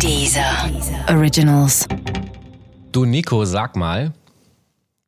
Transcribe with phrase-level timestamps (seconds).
[0.00, 0.70] Dieser
[1.08, 1.86] Originals.
[2.92, 4.12] Du Nico, sag mal,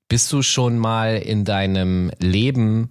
[0.08, 2.91] bist du schon mal in deinem Leben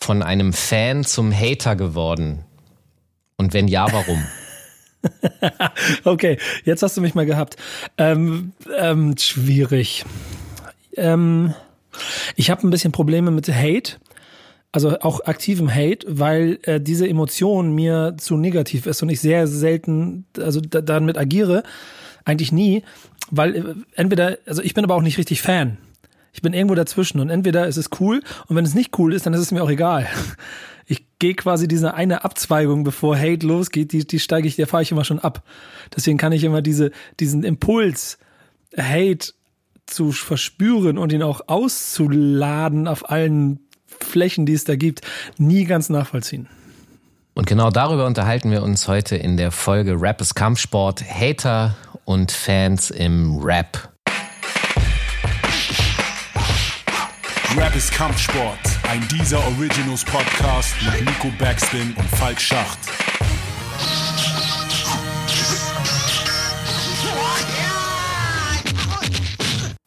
[0.00, 2.44] von einem Fan zum Hater geworden?
[3.36, 4.24] Und wenn ja, warum?
[6.04, 7.56] okay, jetzt hast du mich mal gehabt.
[7.98, 10.04] Ähm, ähm, schwierig.
[10.96, 11.54] Ähm,
[12.36, 13.98] ich habe ein bisschen Probleme mit Hate,
[14.74, 19.46] also auch aktivem Hate, weil äh, diese Emotion mir zu negativ ist und ich sehr
[19.46, 21.62] selten, also da, damit agiere,
[22.24, 22.82] eigentlich nie,
[23.30, 25.76] weil äh, entweder, also ich bin aber auch nicht richtig Fan.
[26.32, 29.26] Ich bin irgendwo dazwischen und entweder ist es cool und wenn es nicht cool ist,
[29.26, 30.08] dann ist es mir auch egal.
[30.86, 34.82] Ich gehe quasi diese eine Abzweigung, bevor Hate losgeht, die, die steige ich, der fahre
[34.82, 35.42] ich immer schon ab.
[35.96, 38.18] Deswegen kann ich immer diese, diesen Impuls,
[38.76, 39.32] Hate
[39.86, 43.63] zu verspüren und ihn auch auszuladen auf allen
[44.04, 45.00] Flächen, die es da gibt,
[45.38, 46.48] nie ganz nachvollziehen.
[47.34, 52.30] Und genau darüber unterhalten wir uns heute in der Folge Rap ist Kampfsport, Hater und
[52.30, 53.92] Fans im Rap.
[57.56, 62.78] Rap ist Kampfsport, ein dieser Originals Podcast mit Nico Backspin und Falk Schacht.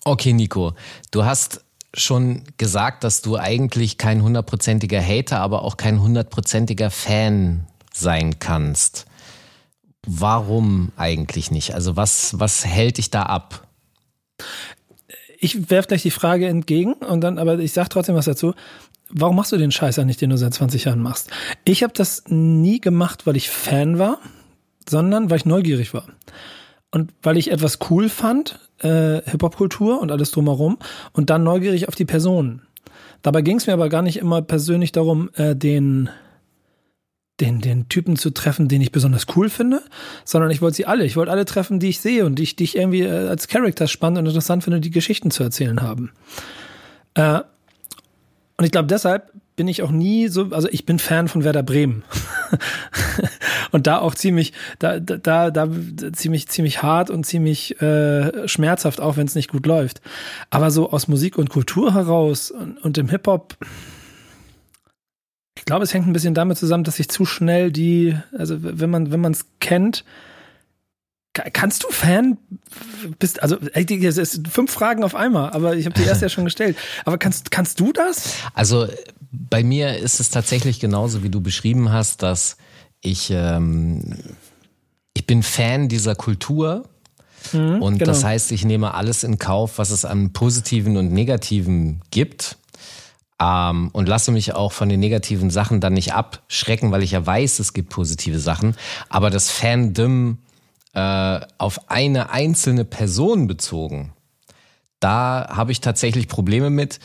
[0.04, 0.74] Okay, Nico,
[1.12, 1.66] du hast
[1.98, 9.06] schon gesagt, dass du eigentlich kein hundertprozentiger Hater, aber auch kein hundertprozentiger Fan sein kannst.
[10.06, 11.74] Warum eigentlich nicht?
[11.74, 13.68] Also was, was hält dich da ab?
[15.40, 18.54] Ich werfe gleich die Frage entgegen und dann, aber ich sage trotzdem was dazu.
[19.10, 21.30] Warum machst du den Scheiß nicht, den du seit 20 Jahren machst?
[21.66, 24.20] Ich habe das nie gemacht, weil ich Fan war,
[24.90, 26.06] sondern weil ich neugierig war.
[26.92, 30.78] Und weil ich etwas cool fand, äh, Hip-Hop-Kultur und alles drumherum,
[31.14, 32.62] und dann neugierig auf die Personen.
[33.22, 36.10] Dabei ging es mir aber gar nicht immer persönlich darum, äh, den,
[37.40, 39.82] den, den Typen zu treffen, den ich besonders cool finde,
[40.24, 41.06] sondern ich wollte sie alle.
[41.06, 43.48] Ich wollte alle treffen, die ich sehe und die ich, die ich irgendwie äh, als
[43.48, 46.12] Charakter spannend und interessant finde, die Geschichten zu erzählen haben.
[47.16, 47.42] Äh,
[48.58, 51.64] und ich glaube, deshalb bin ich auch nie so, also ich bin Fan von Werder
[51.64, 52.04] Bremen.
[53.72, 55.70] und da auch ziemlich, da, da, da
[56.14, 60.02] ziemlich, ziemlich hart und ziemlich äh, schmerzhaft, auch wenn es nicht gut läuft.
[60.50, 63.56] Aber so aus Musik und Kultur heraus und, und im Hip-Hop,
[65.58, 68.90] ich glaube, es hängt ein bisschen damit zusammen, dass ich zu schnell die, also wenn
[68.90, 70.04] man, wenn man es kennt,
[71.54, 72.38] Kannst du Fan
[73.20, 76.46] bist also es ist fünf Fragen auf einmal, aber ich habe die erste ja schon
[76.46, 76.78] gestellt.
[77.06, 78.36] Aber kannst kannst du das?
[78.54, 78.88] Also
[79.32, 82.58] bei mir ist es tatsächlich genauso, wie du beschrieben hast, dass
[83.02, 84.18] ich, ähm,
[85.14, 86.88] ich bin Fan dieser Kultur.
[87.54, 88.12] Mhm, und genau.
[88.12, 92.58] das heißt, ich nehme alles in Kauf, was es an Positiven und Negativen gibt.
[93.40, 97.24] Ähm, und lasse mich auch von den negativen Sachen dann nicht abschrecken, weil ich ja
[97.26, 98.76] weiß, es gibt positive Sachen.
[99.10, 100.40] Aber das Fandom
[100.94, 104.14] äh, auf eine einzelne Person bezogen,
[105.00, 107.00] da habe ich tatsächlich Probleme mit.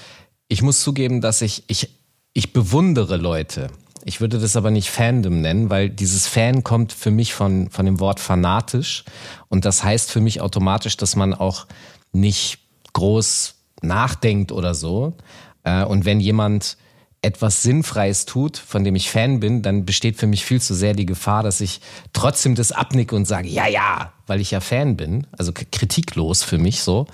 [0.49, 1.91] Ich muss zugeben, dass ich, ich
[2.35, 3.69] ich bewundere Leute.
[4.05, 7.87] Ich würde das aber nicht Fandom nennen, weil dieses Fan kommt für mich von, von
[7.87, 9.05] dem Wort fanatisch.
[9.49, 11.67] Und das heißt für mich automatisch, dass man auch
[12.13, 12.59] nicht
[12.95, 15.15] groß nachdenkt oder so.
[15.63, 16.77] Äh, und wenn jemand
[17.25, 20.93] etwas Sinnfreies tut, von dem ich Fan bin, dann besteht für mich viel zu sehr
[20.93, 21.81] die Gefahr, dass ich
[22.13, 25.29] trotzdem das abnicke und sage, ja, ja, weil ich ja Fan bin.
[25.31, 27.07] Also kritiklos für mich so.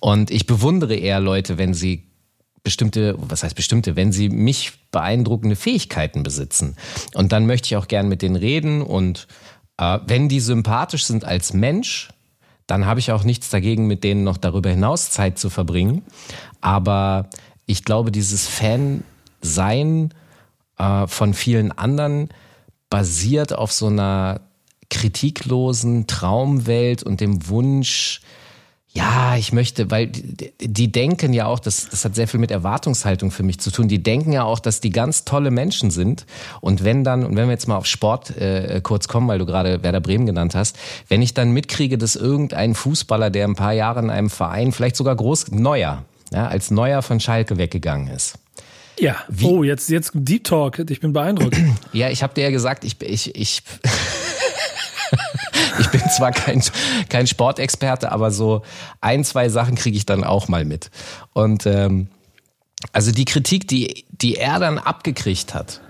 [0.00, 2.09] Und ich bewundere eher Leute, wenn sie
[2.62, 6.76] bestimmte, was heißt bestimmte, wenn sie mich beeindruckende Fähigkeiten besitzen.
[7.14, 9.26] Und dann möchte ich auch gern mit denen reden und
[9.78, 12.10] äh, wenn die sympathisch sind als Mensch,
[12.66, 16.02] dann habe ich auch nichts dagegen, mit denen noch darüber hinaus Zeit zu verbringen.
[16.60, 17.28] Aber
[17.66, 20.14] ich glaube, dieses Fan-Sein
[20.78, 22.28] äh, von vielen anderen
[22.88, 24.42] basiert auf so einer
[24.90, 28.20] kritiklosen Traumwelt und dem Wunsch,
[28.92, 32.50] ja, ich möchte, weil die, die, denken ja auch, das, das hat sehr viel mit
[32.50, 33.86] Erwartungshaltung für mich zu tun.
[33.86, 36.26] Die denken ja auch, dass die ganz tolle Menschen sind.
[36.60, 39.46] Und wenn dann, und wenn wir jetzt mal auf Sport äh, kurz kommen, weil du
[39.46, 40.76] gerade Werder Bremen genannt hast,
[41.08, 44.96] wenn ich dann mitkriege, dass irgendein Fußballer, der ein paar Jahre in einem Verein, vielleicht
[44.96, 48.38] sogar groß, neuer, ja, als neuer von Schalke weggegangen ist.
[48.98, 49.46] Ja, Wie?
[49.46, 51.56] oh, jetzt, jetzt Deep Talk, ich bin beeindruckt.
[51.92, 53.62] Ja, ich habe dir ja gesagt, ich, ich, ich
[55.80, 56.62] ich bin zwar kein,
[57.08, 58.62] kein Sportexperte, aber so
[59.00, 60.90] ein, zwei Sachen kriege ich dann auch mal mit.
[61.32, 62.08] Und ähm,
[62.92, 65.80] also die Kritik, die, die er dann abgekriegt hat,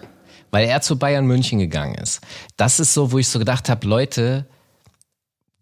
[0.50, 2.20] weil er zu Bayern München gegangen ist,
[2.56, 4.46] das ist so, wo ich so gedacht habe, Leute,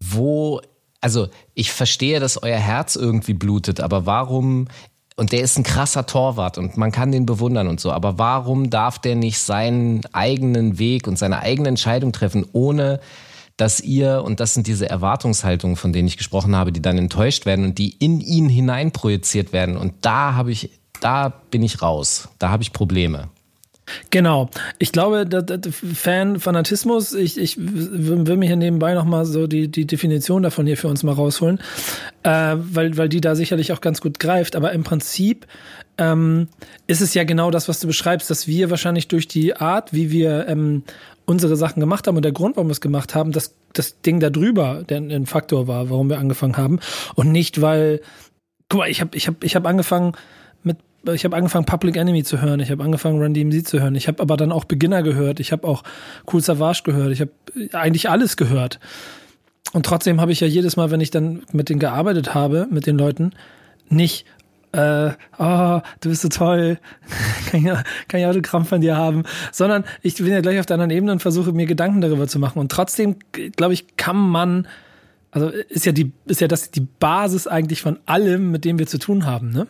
[0.00, 0.60] wo,
[1.00, 4.69] also ich verstehe, dass euer Herz irgendwie blutet, aber warum
[5.16, 7.90] und der ist ein krasser Torwart und man kann den bewundern und so.
[7.90, 13.00] Aber warum darf der nicht seinen eigenen Weg und seine eigene Entscheidung treffen, ohne
[13.58, 17.44] dass ihr, und das sind diese Erwartungshaltungen, von denen ich gesprochen habe, die dann enttäuscht
[17.44, 19.76] werden und die in ihn hineinprojiziert werden.
[19.76, 20.70] Und da habe ich,
[21.00, 22.28] da bin ich raus.
[22.38, 23.28] Da habe ich Probleme.
[24.10, 24.49] Genau.
[24.78, 25.26] Ich glaube,
[25.70, 30.88] Fan-Fanatismus, ich, ich will mir hier nebenbei nochmal so die, die Definition davon hier für
[30.88, 31.58] uns mal rausholen,
[32.22, 34.56] äh, weil, weil die da sicherlich auch ganz gut greift.
[34.56, 35.46] Aber im Prinzip
[35.96, 36.49] ähm,
[36.87, 40.11] ist es ja genau das, was du beschreibst, dass wir wahrscheinlich durch die Art, wie
[40.11, 40.84] wir ähm,
[41.28, 44.19] unsere Sachen gemacht haben und der Grund, warum wir es gemacht haben, dass das Ding
[44.19, 46.80] da drüber der ein Faktor war, warum wir angefangen haben.
[47.14, 48.00] Und nicht, weil,
[48.70, 50.12] guck mal, ich habe ich hab, ich hab angefangen,
[51.12, 54.08] ich habe angefangen Public Enemy zu hören, ich habe angefangen Run DMC zu hören, ich
[54.08, 55.84] habe aber dann auch Beginner gehört, ich habe auch
[56.32, 57.30] Cool Savage gehört, ich habe
[57.72, 58.80] eigentlich alles gehört.
[59.75, 62.86] Und trotzdem habe ich ja jedes Mal, wenn ich dann mit denen gearbeitet habe, mit
[62.86, 63.32] den Leuten,
[63.90, 64.25] nicht
[64.72, 66.78] äh, oh, du bist so toll,
[67.50, 70.74] kann ich, kann ich Autogramm von dir haben, sondern ich bin ja gleich auf der
[70.74, 72.58] anderen Ebene und versuche mir Gedanken darüber zu machen.
[72.58, 73.16] Und trotzdem,
[73.56, 74.66] glaube ich, kann man,
[75.30, 78.86] also ist ja die, ist ja das die Basis eigentlich von allem, mit dem wir
[78.86, 79.66] zu tun haben, ne?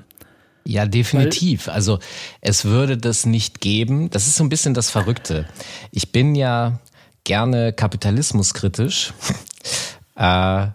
[0.64, 1.68] Ja, definitiv.
[1.68, 1.98] Weil also
[2.42, 4.10] es würde das nicht geben.
[4.10, 5.46] Das ist so ein bisschen das Verrückte.
[5.92, 6.78] Ich bin ja
[7.24, 9.14] gerne kapitalismuskritisch.
[10.16, 10.66] äh,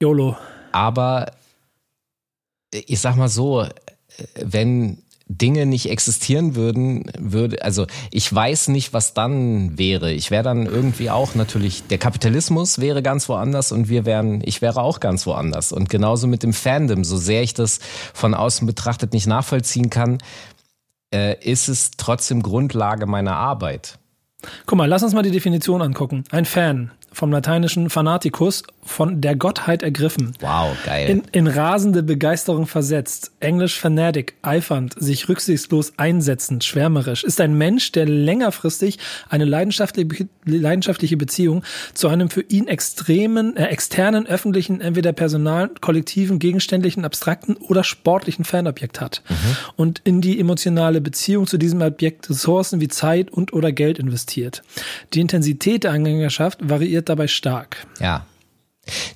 [0.00, 0.36] YOLO.
[0.70, 1.32] Aber
[2.72, 3.66] ich sag mal so,
[4.34, 4.98] wenn
[5.28, 10.10] Dinge nicht existieren würden, würde, also ich weiß nicht, was dann wäre.
[10.12, 14.62] Ich wäre dann irgendwie auch natürlich, der Kapitalismus wäre ganz woanders und wir wären, ich
[14.62, 15.72] wäre auch ganz woanders.
[15.72, 17.80] Und genauso mit dem Fandom, so sehr ich das
[18.14, 20.18] von außen betrachtet nicht nachvollziehen kann,
[21.12, 23.98] äh, ist es trotzdem Grundlage meiner Arbeit.
[24.64, 26.24] Guck mal, lass uns mal die Definition angucken.
[26.30, 30.32] Ein Fan vom lateinischen Fanaticus, von der Gottheit ergriffen.
[30.40, 31.10] Wow, geil.
[31.10, 33.32] In, in rasende Begeisterung versetzt.
[33.38, 37.22] Englisch fanatic, eifernd, sich rücksichtslos einsetzend, schwärmerisch.
[37.22, 41.62] Ist ein Mensch, der längerfristig eine leidenschaftliche, leidenschaftliche Beziehung
[41.92, 48.44] zu einem für ihn extremen, äh, externen, öffentlichen, entweder personalen, kollektiven, gegenständlichen, abstrakten oder sportlichen
[48.44, 49.22] Fanobjekt hat.
[49.28, 49.34] Mhm.
[49.76, 54.62] Und in die emotionale Beziehung zu diesem Objekt Ressourcen wie Zeit und oder Geld investiert.
[55.12, 57.86] Die Intensität der Anhängerschaft variiert dabei stark.
[58.00, 58.26] Ja.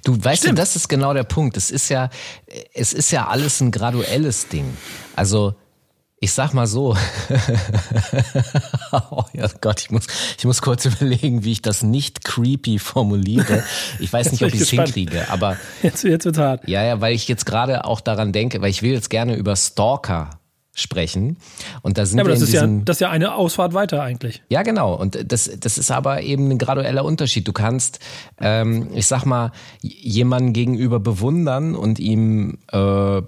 [0.04, 0.58] Du weißt Stimmt.
[0.58, 1.56] du, das ist genau der Punkt.
[1.56, 2.10] Es ist ja,
[2.74, 4.76] es ist ja alles ein graduelles Ding.
[5.16, 5.54] Also,
[6.20, 6.96] ich sag mal so.
[9.10, 10.06] oh ja Gott, ich muss,
[10.38, 13.64] ich muss kurz überlegen, wie ich das nicht creepy formuliere.
[13.98, 15.56] Ich weiß nicht, ob ich es hinkriege, aber.
[15.82, 16.68] Jetzt, jetzt wird's hart.
[16.68, 19.56] Ja, ja, weil ich jetzt gerade auch daran denke, weil ich will jetzt gerne über
[19.56, 20.41] Stalker
[20.74, 21.36] sprechen.
[21.82, 24.02] Und da sind ja, aber wir das ist ja, das ist ja eine Ausfahrt weiter
[24.02, 24.42] eigentlich.
[24.48, 24.94] Ja, genau.
[24.94, 27.46] Und das, das ist aber eben ein gradueller Unterschied.
[27.46, 27.98] Du kannst,
[28.40, 29.52] ähm, ich sag mal,
[29.82, 33.22] jemanden gegenüber bewundern und ihm äh,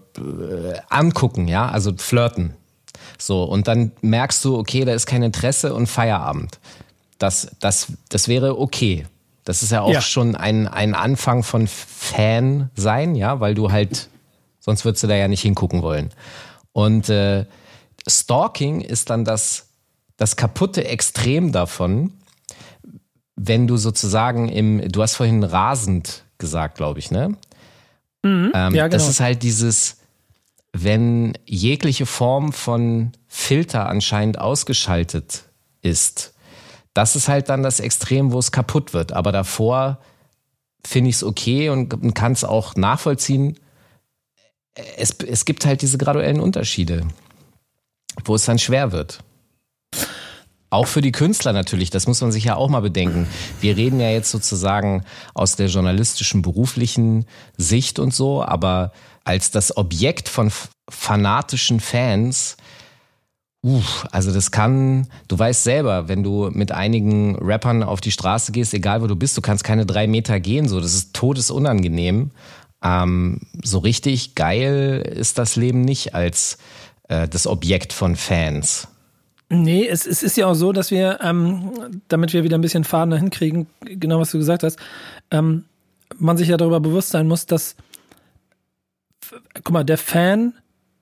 [0.89, 2.55] angucken, ja, also flirten.
[3.19, 6.59] So, und dann merkst du, okay, da ist kein Interesse und Feierabend.
[7.19, 9.07] Das, das, das wäre okay.
[9.45, 10.01] Das ist ja auch ja.
[10.01, 14.09] schon ein, ein Anfang von Fan sein, ja, weil du halt,
[14.61, 16.11] sonst würdest du da ja nicht hingucken wollen.
[16.75, 17.47] Und äh,
[18.07, 19.69] Stalking ist dann das,
[20.17, 22.13] das kaputte Extrem davon,
[23.37, 27.37] wenn du sozusagen im, du hast vorhin rasend gesagt, glaube ich, ne?
[28.25, 28.89] Mhm, ähm, ja, genau.
[28.89, 29.99] Das ist halt dieses,
[30.73, 35.45] wenn jegliche Form von Filter anscheinend ausgeschaltet
[35.81, 36.35] ist.
[36.93, 39.13] Das ist halt dann das Extrem, wo es kaputt wird.
[39.13, 40.01] Aber davor
[40.85, 43.59] finde ich es okay und kann es auch nachvollziehen,
[44.97, 47.07] es, es gibt halt diese graduellen Unterschiede,
[48.25, 49.21] wo es dann schwer wird.
[50.71, 53.29] Auch für die Künstler natürlich, das muss man sich ja auch mal bedenken.
[53.61, 57.27] Wir reden ja jetzt sozusagen aus der journalistischen, beruflichen
[57.57, 60.51] Sicht und so, aber als das Objekt von
[60.91, 62.57] fanatischen Fans,
[63.63, 68.51] uff, also das kann, du weißt selber, wenn du mit einigen Rappern auf die Straße
[68.51, 72.33] gehst, egal wo du bist, du kannst keine drei Meter gehen, so, das ist todesunangenehm.
[72.85, 76.59] Ähm, so richtig geil ist das Leben nicht als
[77.09, 78.89] äh, das Objekt von Fans.
[79.49, 82.85] Nee, es, es ist ja auch so, dass wir, ähm, damit wir wieder ein bisschen
[82.85, 84.79] Faden dahin kriegen, genau was du gesagt hast,
[85.31, 85.65] ähm,
[86.19, 87.77] man sich ja darüber bewusst sein muss, dass,
[89.55, 90.55] guck mal, der Fan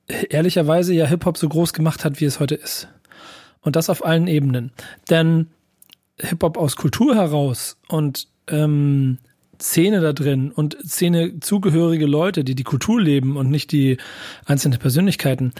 [0.07, 2.89] ehrlicherweise ja Hip-Hop so groß gemacht hat, wie es heute ist.
[3.61, 4.73] Und das auf allen Ebenen.
[5.09, 5.49] Denn
[6.19, 9.19] Hip-Hop aus Kultur heraus und ähm,
[9.63, 13.97] Szene da drin und Szene zugehörige Leute, die die Kultur leben und nicht die
[14.45, 15.53] einzelnen Persönlichkeiten.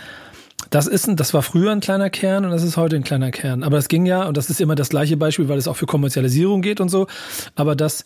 [0.71, 3.31] Das ist ein, das war früher ein kleiner Kern und das ist heute ein kleiner
[3.31, 3.63] Kern.
[3.63, 5.87] Aber das ging ja, und das ist immer das gleiche Beispiel, weil es auch für
[5.87, 7.07] Kommerzialisierung geht und so,
[7.55, 8.05] aber dass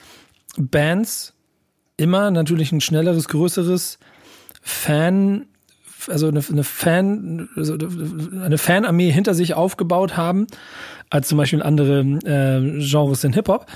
[0.57, 1.35] Bands
[1.97, 3.99] immer natürlich ein schnelleres, größeres
[4.62, 5.47] Fan,
[6.09, 10.47] also eine, eine Fan, also eine Fanarmee hinter sich aufgebaut haben,
[11.11, 13.67] als zum Beispiel andere äh, Genres in Hip-Hop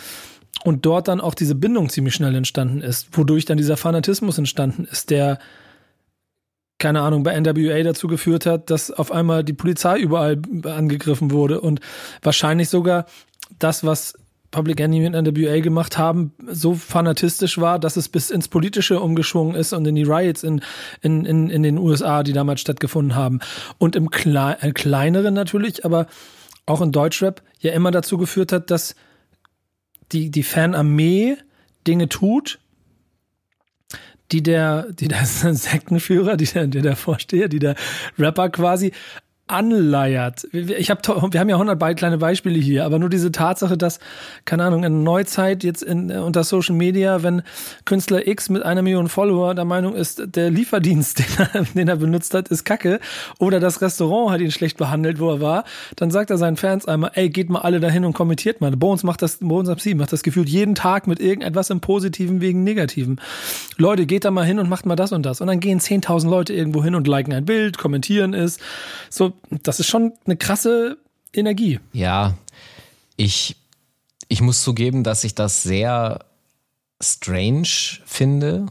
[0.64, 4.86] und dort dann auch diese Bindung ziemlich schnell entstanden ist, wodurch dann dieser Fanatismus entstanden
[4.90, 5.38] ist, der
[6.80, 11.60] keine Ahnung, bei NWA dazu geführt hat, dass auf einmal die Polizei überall angegriffen wurde
[11.60, 11.80] und
[12.22, 13.04] wahrscheinlich sogar
[13.58, 14.14] das, was
[14.50, 19.54] Public Enemy und NWA gemacht haben, so fanatistisch war, dass es bis ins Politische umgeschwungen
[19.54, 20.60] ist und in die Riots in,
[21.02, 23.38] in, in, in den USA, die damals stattgefunden haben.
[23.78, 26.06] Und im Kle äh, kleineren natürlich, aber
[26.66, 28.96] auch in Deutschrap ja immer dazu geführt hat, dass
[30.12, 31.36] die, die Fanarmee
[31.86, 32.58] Dinge tut,
[34.32, 37.74] die der, die der Sektenführer, die der, der, Vorsteher, die der
[38.18, 38.92] Rapper quasi
[39.50, 40.46] anleiert.
[40.52, 43.98] Ich hab, wir haben ja hundert kleine Beispiele hier, aber nur diese Tatsache, dass,
[44.44, 47.42] keine Ahnung, in Neuzeit jetzt in, äh, unter Social Media, wenn
[47.84, 51.96] Künstler X mit einer Million Follower der Meinung ist, der Lieferdienst, den er, den er
[51.96, 53.00] benutzt hat, ist kacke,
[53.38, 55.64] oder das Restaurant hat ihn schlecht behandelt, wo er war,
[55.96, 58.70] dann sagt er seinen Fans einmal, ey, geht mal alle dahin und kommentiert mal.
[58.70, 62.40] Bones macht das, Bones ab sieben macht das gefühlt jeden Tag mit irgendetwas im Positiven
[62.40, 63.20] wegen Negativen.
[63.76, 65.40] Leute, geht da mal hin und macht mal das und das.
[65.40, 68.58] Und dann gehen 10.000 Leute irgendwo hin und liken ein Bild, kommentieren es.
[69.08, 70.98] So, das ist schon eine krasse
[71.32, 71.80] Energie.
[71.92, 72.34] Ja,
[73.16, 73.56] ich,
[74.28, 76.24] ich muss zugeben, dass ich das sehr
[77.02, 77.68] strange
[78.04, 78.66] finde.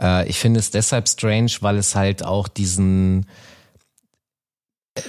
[0.00, 3.26] Äh, ich finde es deshalb strange, weil es halt auch diesen,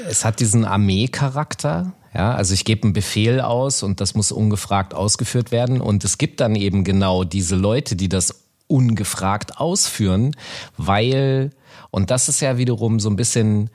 [0.08, 1.94] es hat diesen Armee-Charakter.
[2.14, 5.80] Ja, also ich gebe einen Befehl aus und das muss ungefragt ausgeführt werden.
[5.80, 10.36] Und es gibt dann eben genau diese Leute, die das ungefragt ausführen,
[10.78, 11.52] weil,
[11.90, 13.70] und das ist ja wiederum so ein bisschen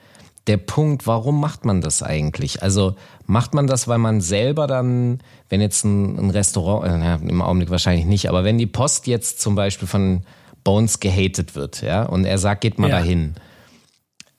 [0.47, 2.63] der Punkt, warum macht man das eigentlich?
[2.63, 7.41] Also macht man das, weil man selber dann, wenn jetzt ein, ein Restaurant, äh, im
[7.41, 10.21] Augenblick wahrscheinlich nicht, aber wenn die Post jetzt zum Beispiel von
[10.63, 12.99] Bones gehatet wird, ja, und er sagt, geht mal ja.
[12.99, 13.35] dahin.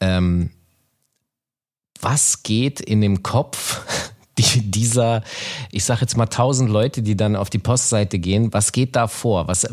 [0.01, 0.51] Ähm,
[2.01, 3.81] was geht in dem Kopf
[4.39, 5.23] die, dieser,
[5.73, 9.09] ich sage jetzt mal tausend Leute, die dann auf die Postseite gehen, was geht da
[9.09, 9.49] vor?
[9.49, 9.67] Was,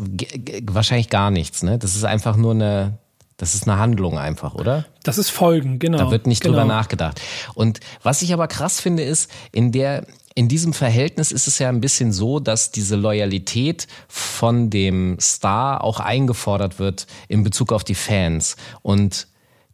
[0.62, 1.78] wahrscheinlich gar nichts, ne?
[1.78, 2.98] Das ist einfach nur eine,
[3.36, 4.86] das ist eine Handlung einfach, oder?
[5.02, 5.98] Das ist Folgen, genau.
[5.98, 6.54] Da wird nicht genau.
[6.54, 7.20] drüber nachgedacht.
[7.54, 11.68] Und was ich aber krass finde, ist, in der, in diesem Verhältnis ist es ja
[11.68, 17.84] ein bisschen so, dass diese Loyalität von dem Star auch eingefordert wird in Bezug auf
[17.84, 18.56] die Fans.
[18.80, 19.28] Und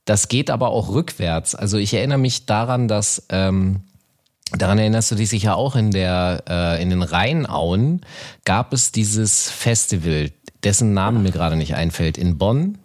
[0.04, 1.54] das geht aber auch rückwärts.
[1.54, 3.83] Also ich erinnere mich daran, dass ähm,
[4.54, 8.02] Daran erinnerst du dich sicher auch in der äh, in den Rheinauen
[8.45, 10.31] gab es dieses Festival,
[10.62, 12.76] dessen Name mir gerade nicht einfällt, in Bonn.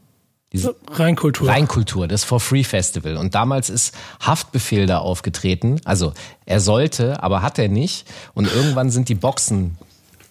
[0.54, 1.50] Diese Rheinkultur.
[1.50, 3.18] Rheinkultur, das For Free Festival.
[3.18, 5.82] Und damals ist Haftbefehl da aufgetreten.
[5.84, 6.13] Also
[6.46, 8.08] er sollte, aber hat er nicht.
[8.34, 9.77] Und irgendwann sind die Boxen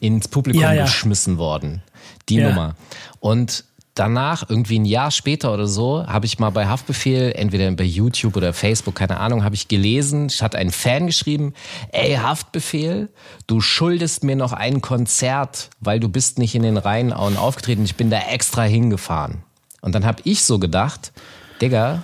[0.01, 0.85] ins Publikum ja, ja.
[0.85, 1.83] geschmissen worden.
[2.29, 2.49] Die ja.
[2.49, 2.77] Nummer.
[3.21, 7.85] Und danach, irgendwie ein Jahr später oder so, habe ich mal bei Haftbefehl, entweder bei
[7.85, 11.55] YouTube oder Facebook, keine Ahnung, habe ich gelesen, hat ein Fan geschrieben,
[11.93, 13.09] ey Haftbefehl,
[13.47, 17.85] du schuldest mir noch ein Konzert, weil du bist nicht in den Rheinauen aufgetreten.
[17.85, 19.43] Ich bin da extra hingefahren.
[19.81, 21.13] Und dann habe ich so gedacht,
[21.61, 22.03] Digga,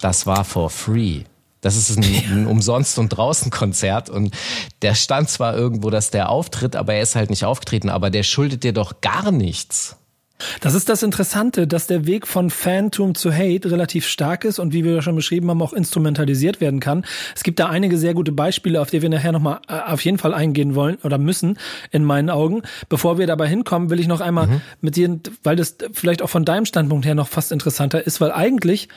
[0.00, 1.22] das war for free.
[1.60, 4.34] Das ist ein, ein Umsonst- und Draußen-Konzert und
[4.82, 8.22] der stand zwar irgendwo, dass der auftritt, aber er ist halt nicht aufgetreten, aber der
[8.22, 9.96] schuldet dir doch gar nichts.
[10.60, 14.72] Das ist das Interessante, dass der Weg von Phantom zu Hate relativ stark ist und
[14.72, 17.04] wie wir schon beschrieben haben, auch instrumentalisiert werden kann.
[17.34, 20.18] Es gibt da einige sehr gute Beispiele, auf die wir nachher nochmal äh, auf jeden
[20.18, 21.58] Fall eingehen wollen oder müssen,
[21.90, 22.62] in meinen Augen.
[22.88, 24.60] Bevor wir dabei hinkommen, will ich noch einmal mhm.
[24.80, 28.32] mit dir, weil das vielleicht auch von deinem Standpunkt her noch fast interessanter ist, weil
[28.32, 28.88] eigentlich,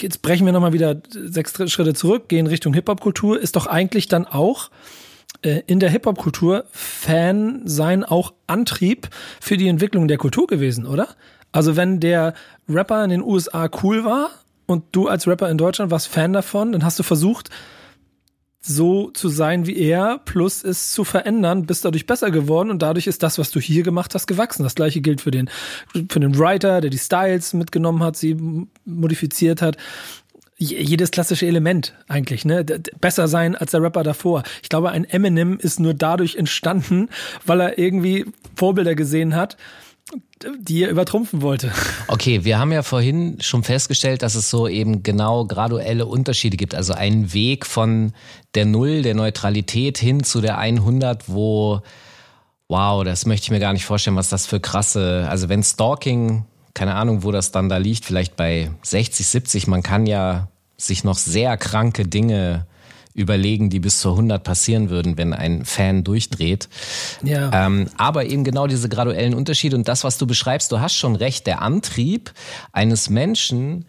[0.00, 4.26] jetzt brechen wir nochmal wieder sechs Schritte zurück, gehen Richtung Hip-Hop-Kultur, ist doch eigentlich dann
[4.26, 4.70] auch
[5.44, 9.08] in der Hip-Hop-Kultur Fan sein auch Antrieb
[9.40, 11.08] für die Entwicklung der Kultur gewesen, oder?
[11.52, 12.34] Also wenn der
[12.68, 14.30] Rapper in den USA cool war
[14.66, 17.50] und du als Rapper in Deutschland warst Fan davon, dann hast du versucht,
[18.66, 23.06] so zu sein wie er, plus es zu verändern, bist dadurch besser geworden und dadurch
[23.06, 24.62] ist das, was du hier gemacht hast, gewachsen.
[24.62, 25.50] Das gleiche gilt für den,
[26.08, 29.76] für den Writer, der die Styles mitgenommen hat, sie modifiziert hat
[30.56, 32.64] jedes klassische Element eigentlich, ne?
[33.00, 34.44] Besser sein als der Rapper davor.
[34.62, 37.08] Ich glaube, ein Eminem ist nur dadurch entstanden,
[37.44, 39.56] weil er irgendwie Vorbilder gesehen hat,
[40.58, 41.72] die er übertrumpfen wollte.
[42.08, 46.74] Okay, wir haben ja vorhin schon festgestellt, dass es so eben genau graduelle Unterschiede gibt.
[46.74, 48.12] Also einen Weg von
[48.54, 51.80] der Null, der Neutralität hin zu der 100, wo,
[52.68, 56.44] wow, das möchte ich mir gar nicht vorstellen, was das für krasse, also wenn Stalking
[56.74, 59.66] keine Ahnung, wo das dann da liegt, vielleicht bei 60, 70.
[59.68, 62.66] Man kann ja sich noch sehr kranke Dinge
[63.14, 66.68] überlegen, die bis zu 100 passieren würden, wenn ein Fan durchdreht.
[67.22, 67.66] Ja.
[67.66, 71.14] Ähm, aber eben genau diese graduellen Unterschiede und das, was du beschreibst, du hast schon
[71.14, 72.32] recht, der Antrieb
[72.72, 73.86] eines Menschen,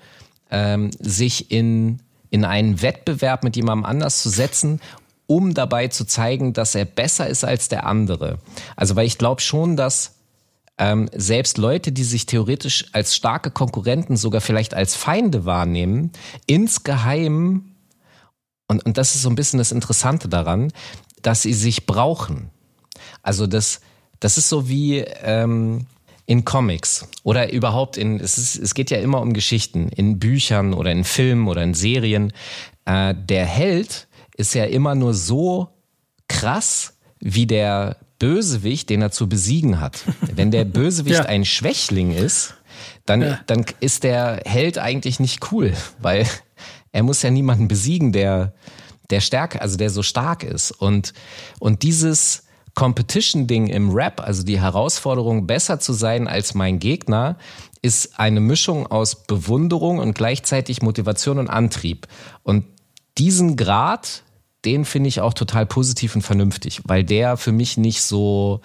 [0.51, 1.99] ähm, sich in,
[2.29, 4.79] in einen Wettbewerb mit jemandem anders zu setzen
[5.27, 8.37] um dabei zu zeigen, dass er besser ist als der andere.
[8.75, 10.14] Also weil ich glaube schon, dass
[10.77, 16.11] ähm, selbst Leute, die sich theoretisch als starke Konkurrenten, sogar vielleicht als Feinde wahrnehmen,
[16.47, 17.71] insgeheim,
[18.67, 20.71] und, und das ist so ein bisschen das Interessante daran,
[21.21, 22.49] dass sie sich brauchen.
[23.21, 23.79] Also das,
[24.19, 25.85] das ist so wie ähm,
[26.25, 30.73] in Comics oder überhaupt in, es, ist, es geht ja immer um Geschichten, in Büchern
[30.73, 32.33] oder in Filmen oder in Serien.
[32.85, 35.69] Äh, der Held ist ja immer nur so
[36.27, 40.03] krass, wie der Bösewicht, den er zu besiegen hat.
[40.33, 41.25] Wenn der Bösewicht ja.
[41.25, 42.55] ein Schwächling ist,
[43.05, 43.39] dann, ja.
[43.47, 46.25] dann ist der Held eigentlich nicht cool, weil
[46.91, 48.53] er muss ja niemanden besiegen, der,
[49.09, 50.71] der stärker, also der so stark ist.
[50.71, 51.13] Und,
[51.59, 52.43] und dieses
[52.73, 57.37] Competition-Ding im Rap, also die Herausforderung, besser zu sein als mein Gegner,
[57.81, 62.07] ist eine Mischung aus Bewunderung und gleichzeitig Motivation und Antrieb.
[62.43, 62.65] Und
[63.17, 64.23] diesen Grad
[64.65, 68.61] den finde ich auch total positiv und vernünftig, weil der für mich nicht so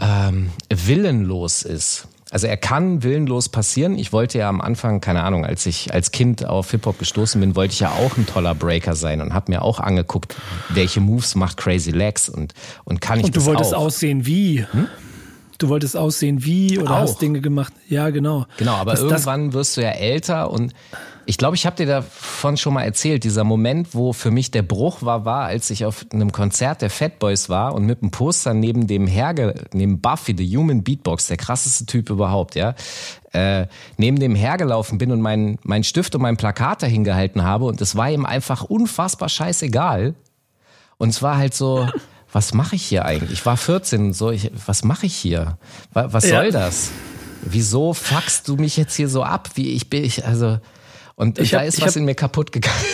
[0.00, 2.08] ähm, willenlos ist.
[2.30, 3.98] Also er kann willenlos passieren.
[3.98, 7.56] Ich wollte ja am Anfang, keine Ahnung, als ich als Kind auf Hip-Hop gestoßen bin,
[7.56, 10.36] wollte ich ja auch ein toller Breaker sein und habe mir auch angeguckt,
[10.68, 13.48] welche Moves macht Crazy Legs und, und kann ich und das auch.
[13.48, 14.64] Und du wolltest aussehen wie?
[14.70, 14.86] Hm?
[15.58, 17.00] Du wolltest aussehen wie oder auch.
[17.00, 17.72] hast Dinge gemacht.
[17.88, 18.46] Ja, genau.
[18.56, 20.72] Genau, aber das, irgendwann wirst du ja älter und
[21.30, 24.62] ich glaube, ich habe dir davon schon mal erzählt, dieser Moment, wo für mich der
[24.62, 28.10] Bruch war, war, als ich auf einem Konzert der Fat Boys war und mit einem
[28.10, 32.74] Poster neben dem Herge, neben Buffy, the Human Beatbox, der krasseste Typ überhaupt, ja,
[33.30, 37.66] äh, neben dem hergelaufen bin und meinen mein Stift und mein Plakat dahin gehalten habe
[37.66, 40.16] und es war ihm einfach unfassbar scheißegal.
[40.98, 41.88] Und es war halt so,
[42.32, 43.38] was mache ich hier eigentlich?
[43.38, 45.58] Ich war 14 und so, ich, was mache ich hier?
[45.92, 46.50] Was soll ja.
[46.50, 46.90] das?
[47.42, 50.02] Wieso fuckst du mich jetzt hier so ab, wie ich bin?
[50.02, 50.58] Ich, also,
[51.20, 52.76] und ich da hab, ist was hab, in mir kaputt gegangen.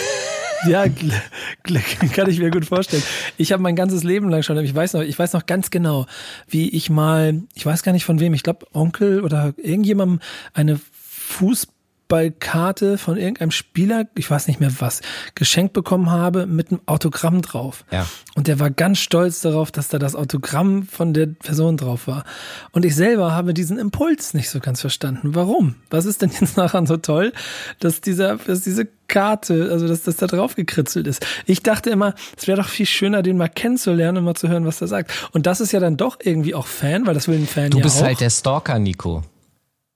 [0.67, 3.03] Ja, kann ich mir gut vorstellen.
[3.37, 6.07] Ich habe mein ganzes Leben lang schon, ich weiß noch, ich weiß noch ganz genau,
[6.47, 10.19] wie ich mal, ich weiß gar nicht von wem, ich glaube Onkel oder irgendjemandem
[10.55, 10.79] eine
[11.27, 11.76] Fußball
[12.07, 15.01] Fußballkarte von irgendeinem Spieler, ich weiß nicht mehr was,
[15.35, 17.83] geschenkt bekommen habe mit einem Autogramm drauf.
[17.91, 18.07] Ja.
[18.35, 22.23] Und der war ganz stolz darauf, dass da das Autogramm von der Person drauf war.
[22.71, 25.35] Und ich selber habe diesen Impuls nicht so ganz verstanden.
[25.35, 25.75] Warum?
[25.89, 27.33] Was ist denn jetzt nachher so toll,
[27.79, 31.25] dass dieser, dass diese Karte, also dass das da drauf gekritzelt ist.
[31.45, 34.65] Ich dachte immer, es wäre doch viel schöner, den mal kennenzulernen und mal zu hören,
[34.65, 35.11] was er sagt.
[35.31, 37.77] Und das ist ja dann doch irgendwie auch Fan, weil das will ein Fan du
[37.77, 38.03] ja bist auch.
[38.03, 39.23] halt der Stalker, Nico.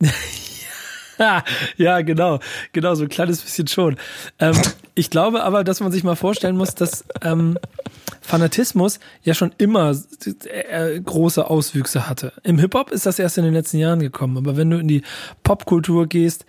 [1.78, 2.40] ja, genau.
[2.74, 3.98] Genau, so ein kleines bisschen schon.
[4.40, 4.56] Ähm,
[4.96, 7.58] ich glaube aber, dass man sich mal vorstellen muss, dass ähm,
[8.22, 9.96] Fanatismus ja schon immer
[10.46, 12.34] äh, große Auswüchse hatte.
[12.44, 14.38] Im Hip-Hop ist das erst in den letzten Jahren gekommen.
[14.38, 15.04] Aber wenn du in die
[15.44, 16.46] Popkultur gehst,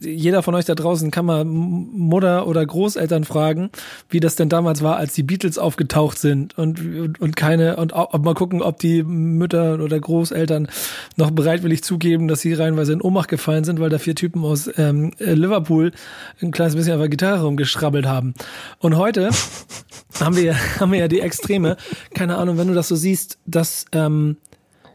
[0.00, 3.70] jeder von euch da draußen kann mal Mutter oder Großeltern fragen,
[4.08, 8.24] wie das denn damals war, als die Beatles aufgetaucht sind und, und keine, und ob
[8.24, 10.68] mal gucken, ob die Mütter oder Großeltern
[11.16, 14.70] noch bereitwillig zugeben, dass sie reinweise in Ohnmacht gefallen sind, weil da vier Typen aus
[14.76, 15.92] ähm, Liverpool
[16.40, 18.34] ein kleines bisschen auf der Gitarre rumgeschrabbelt haben.
[18.78, 19.30] Und heute
[20.20, 21.76] haben wir, haben wir ja die Extreme.
[22.14, 24.36] Keine Ahnung, wenn du das so siehst, dass ähm,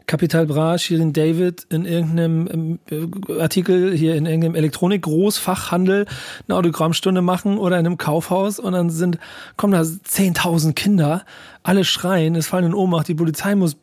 [0.08, 6.06] Capital Bra, Shirin David in irgendeinem äh, Artikel hier in irgendeinem Elektronik-Großfachhandel
[6.48, 9.18] eine Autogrammstunde machen oder in einem Kaufhaus und dann sind,
[9.56, 11.24] kommen da 10.000 Kinder,
[11.62, 13.76] alle schreien, es fallen in Ohnmacht, die Polizei muss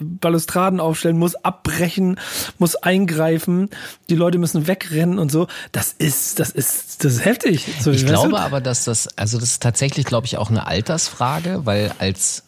[0.00, 2.18] Balustraden aufstellen, muss abbrechen,
[2.58, 3.70] muss eingreifen,
[4.10, 5.46] die Leute müssen wegrennen und so.
[5.72, 7.66] Das ist, das ist, das ist heftig.
[7.80, 8.36] So, ich glaube du?
[8.36, 12.44] aber, dass das, also das ist tatsächlich, glaube ich, auch eine Altersfrage, weil als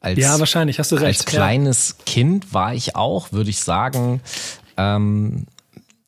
[0.00, 1.20] als, ja, wahrscheinlich, hast du recht.
[1.20, 2.04] Als kleines ja.
[2.06, 4.20] Kind war ich auch, würde ich sagen,
[4.76, 5.46] ähm,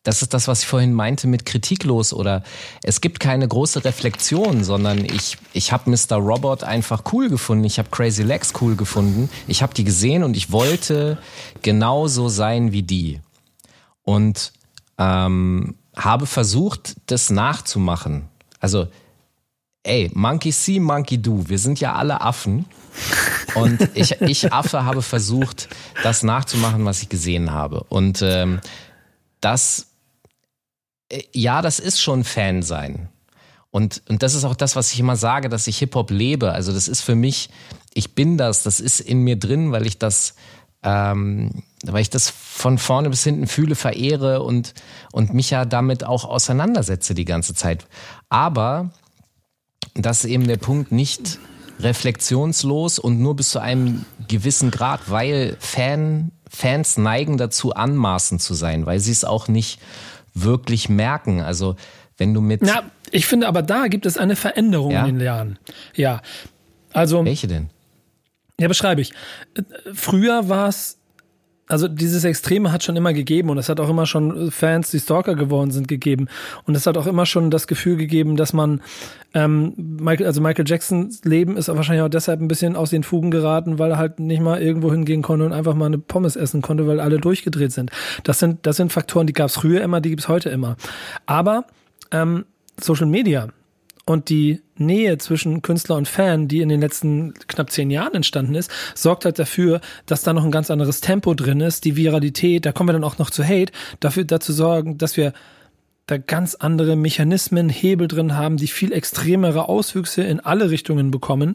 [0.02, 2.42] das ist das, was ich vorhin meinte mit kritiklos oder
[2.82, 6.16] es gibt keine große Reflexion, sondern ich, ich habe Mr.
[6.16, 10.36] Robot einfach cool gefunden, ich habe Crazy Legs cool gefunden, ich habe die gesehen und
[10.36, 11.18] ich wollte
[11.62, 13.20] genauso sein wie die.
[14.02, 14.52] Und
[14.98, 18.28] ähm, habe versucht, das nachzumachen.
[18.58, 18.88] Also,
[19.82, 22.66] ey, Monkey see, Monkey do, wir sind ja alle Affen.
[23.54, 25.68] Und ich, ich Affe habe versucht,
[26.02, 27.84] das nachzumachen, was ich gesehen habe.
[27.84, 28.60] Und ähm,
[29.40, 29.88] das,
[31.08, 33.08] äh, ja, das ist schon Fan sein.
[33.70, 36.52] Und, und das ist auch das, was ich immer sage, dass ich Hip-Hop lebe.
[36.52, 37.48] Also das ist für mich,
[37.94, 40.34] ich bin das, das ist in mir drin, weil ich das,
[40.82, 44.74] ähm, weil ich das von vorne bis hinten fühle, verehre und,
[45.10, 47.86] und mich ja damit auch auseinandersetze die ganze Zeit.
[48.28, 48.90] Aber
[49.94, 51.38] das ist eben der Punkt, nicht
[51.80, 58.54] reflexionslos und nur bis zu einem gewissen Grad, weil Fan, Fans neigen dazu, anmaßend zu
[58.54, 59.80] sein, weil sie es auch nicht
[60.34, 61.40] wirklich merken.
[61.40, 61.76] Also
[62.16, 62.66] wenn du mit.
[62.66, 65.04] Ja, Ich finde aber da gibt es eine Veränderung Ja?
[65.06, 65.58] in den Jahren.
[65.94, 66.20] Ja.
[66.92, 67.70] Also, Welche denn?
[68.60, 69.12] ja, beschreibe ich.
[69.56, 69.62] Äh,
[69.94, 70.98] Früher war es,
[71.72, 75.00] also dieses Extreme hat schon immer gegeben und es hat auch immer schon Fans, die
[75.00, 76.28] Stalker geworden sind, gegeben.
[76.64, 78.82] Und es hat auch immer schon das Gefühl gegeben, dass man,
[79.32, 83.30] ähm, Michael, also Michael Jacksons Leben ist wahrscheinlich auch deshalb ein bisschen aus den Fugen
[83.30, 86.60] geraten, weil er halt nicht mal irgendwo hingehen konnte und einfach mal eine Pommes essen
[86.60, 87.90] konnte, weil alle durchgedreht sind.
[88.22, 90.76] Das sind, das sind Faktoren, die gab es früher immer, die gibt es heute immer.
[91.24, 91.64] Aber
[92.10, 92.44] ähm,
[92.78, 93.48] Social Media
[94.04, 98.54] und die Nähe zwischen Künstler und Fan, die in den letzten knapp zehn Jahren entstanden
[98.54, 101.84] ist, sorgt halt dafür, dass da noch ein ganz anderes Tempo drin ist.
[101.84, 105.32] Die Viralität, da kommen wir dann auch noch zu Hate, dafür dazu sorgen, dass wir
[106.06, 111.54] da ganz andere Mechanismen, Hebel drin haben, die viel extremere Auswüchse in alle Richtungen bekommen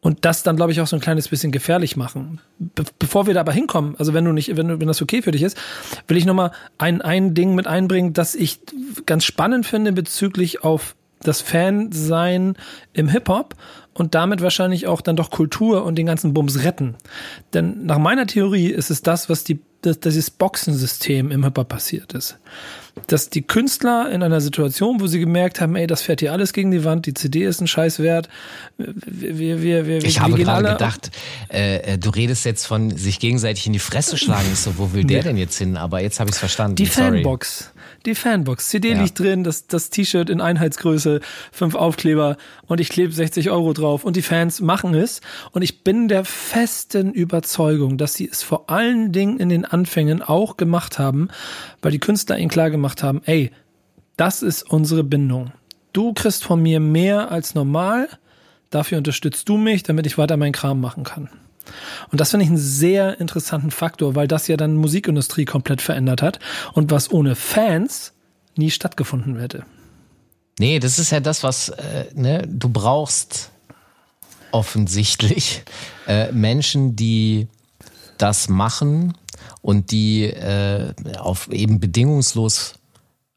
[0.00, 2.40] und das dann, glaube ich, auch so ein kleines bisschen gefährlich machen.
[2.58, 5.22] Be bevor wir da aber hinkommen, also wenn du nicht, wenn, du, wenn das okay
[5.22, 5.58] für dich ist,
[6.08, 8.60] will ich nochmal ein, ein Ding mit einbringen, das ich
[9.06, 12.54] ganz spannend finde bezüglich auf das Fansein
[12.92, 13.54] im Hip-Hop
[13.92, 16.96] und damit wahrscheinlich auch dann doch Kultur und den ganzen Bums retten.
[17.52, 22.14] Denn nach meiner Theorie ist es das, was die, das, dieses Boxensystem im Hip-Hop passiert
[22.14, 22.38] ist.
[23.06, 26.52] Dass die Künstler in einer Situation, wo sie gemerkt haben, ey, das fährt hier alles
[26.52, 28.28] gegen die Wand, die CD ist ein Scheiß wert,
[28.78, 31.10] wir, wir, wir, wir, Ich wir habe gerade gedacht,
[31.52, 34.54] äh, äh, du redest jetzt von sich gegenseitig in die Fresse schlagen.
[34.54, 35.76] So, wo will der denn jetzt hin?
[35.76, 36.76] Aber jetzt habe ich es verstanden.
[36.76, 37.22] Die Sorry.
[37.22, 37.70] Fanbox.
[38.06, 38.68] Die Fanbox.
[38.68, 39.02] CD Ja.
[39.02, 41.20] liegt drin, das, das T-Shirt in Einheitsgröße,
[41.52, 42.36] fünf Aufkleber
[42.66, 45.20] und ich klebe 60 Euro drauf und die Fans machen es.
[45.52, 50.22] Und ich bin der festen Überzeugung, dass sie es vor allen Dingen in den Anfängen
[50.22, 51.28] auch gemacht haben,
[51.82, 53.50] weil die Künstler ihnen klar gemacht haben, ey,
[54.16, 55.52] das ist unsere Bindung.
[55.92, 58.08] Du kriegst von mir mehr als normal,
[58.70, 61.28] dafür unterstützt du mich, damit ich weiter meinen Kram machen kann.
[62.10, 66.22] Und das finde ich einen sehr interessanten Faktor, weil das ja dann Musikindustrie komplett verändert
[66.22, 66.38] hat
[66.72, 68.12] und was ohne Fans
[68.56, 69.64] nie stattgefunden hätte.
[70.58, 73.50] Nee, das ist ja das, was äh, ne, du brauchst
[74.52, 75.62] offensichtlich
[76.06, 77.48] äh, Menschen, die
[78.18, 79.14] das machen
[79.62, 82.74] und die äh, auf eben bedingungslos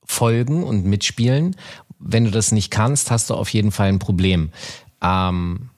[0.06, 1.56] folgen und mitspielen.
[2.00, 4.52] Wenn du das nicht kannst, hast du auf jeden Fall ein Problem.
[5.02, 5.70] Ähm,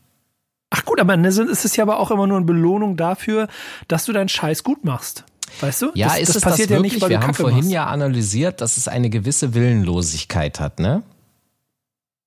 [0.78, 3.48] Ach gut, aber ne, es ist ja aber auch immer nur eine Belohnung dafür,
[3.88, 5.24] dass du deinen Scheiß gut machst.
[5.62, 5.92] Weißt du?
[5.94, 6.94] ja, das, ist das es passiert das ja wirklich?
[6.94, 7.72] nicht, weil Wir du haben Kacke vorhin machst.
[7.72, 11.04] ja analysiert, dass es eine gewisse Willenlosigkeit hat, ne?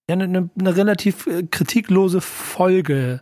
[0.09, 3.21] Ja, eine, eine, eine relativ äh, kritiklose Folge.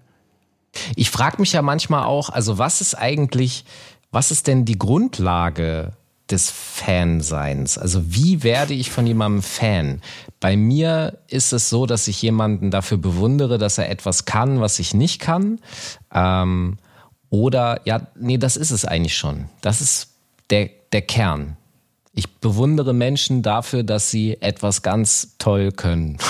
[0.95, 3.65] Ich frage mich ja manchmal auch, also was ist eigentlich,
[4.13, 5.93] was ist denn die Grundlage
[6.31, 7.79] des Fanseins?
[7.79, 10.03] Also wie werde ich von jemandem Fan?
[10.41, 14.79] Bei mir ist es so, dass ich jemanden dafür bewundere, dass er etwas kann, was
[14.79, 15.61] ich nicht kann.
[16.13, 16.79] Ähm,
[17.31, 19.49] oder, ja, nee, das ist es eigentlich schon.
[19.61, 20.11] Das ist
[20.51, 21.57] der, der Kern.
[22.13, 26.19] Ich bewundere Menschen dafür, dass sie etwas ganz toll können.